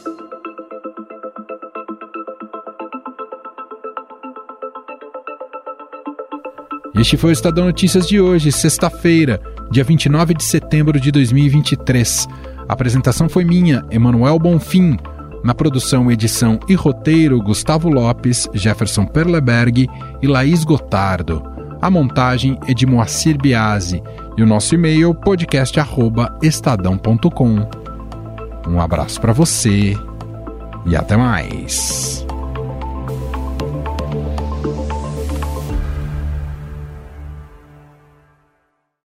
Este 6.97 7.15
foi 7.15 7.29
o 7.29 7.33
Estadão 7.33 7.65
Notícias 7.65 8.07
de 8.07 8.19
hoje, 8.19 8.51
sexta-feira, 8.51 9.39
dia 9.69 9.83
29 9.83 10.33
de 10.33 10.43
setembro 10.43 10.99
de 10.99 11.11
2023. 11.11 12.27
A 12.67 12.73
apresentação 12.73 13.29
foi 13.29 13.45
minha, 13.45 13.85
Emanuel 13.91 14.39
Bonfim. 14.39 14.97
Na 15.43 15.53
produção, 15.53 16.11
edição 16.11 16.59
e 16.67 16.73
roteiro, 16.73 17.39
Gustavo 17.39 17.87
Lopes, 17.87 18.49
Jefferson 18.51 19.05
Perleberg 19.05 19.87
e 20.21 20.27
Laís 20.27 20.63
Gotardo. 20.63 21.43
A 21.79 21.91
montagem 21.91 22.57
é 22.67 22.73
de 22.73 22.87
Moacir 22.87 23.37
Biasi 23.37 24.01
e 24.35 24.41
o 24.41 24.47
nosso 24.47 24.73
e-mail 24.73 25.13
podcast@estadão.com. 25.13 27.69
Um 28.67 28.81
abraço 28.81 29.21
para 29.21 29.33
você 29.33 29.95
e 30.85 30.95
até 30.95 31.15
mais. 31.15 32.26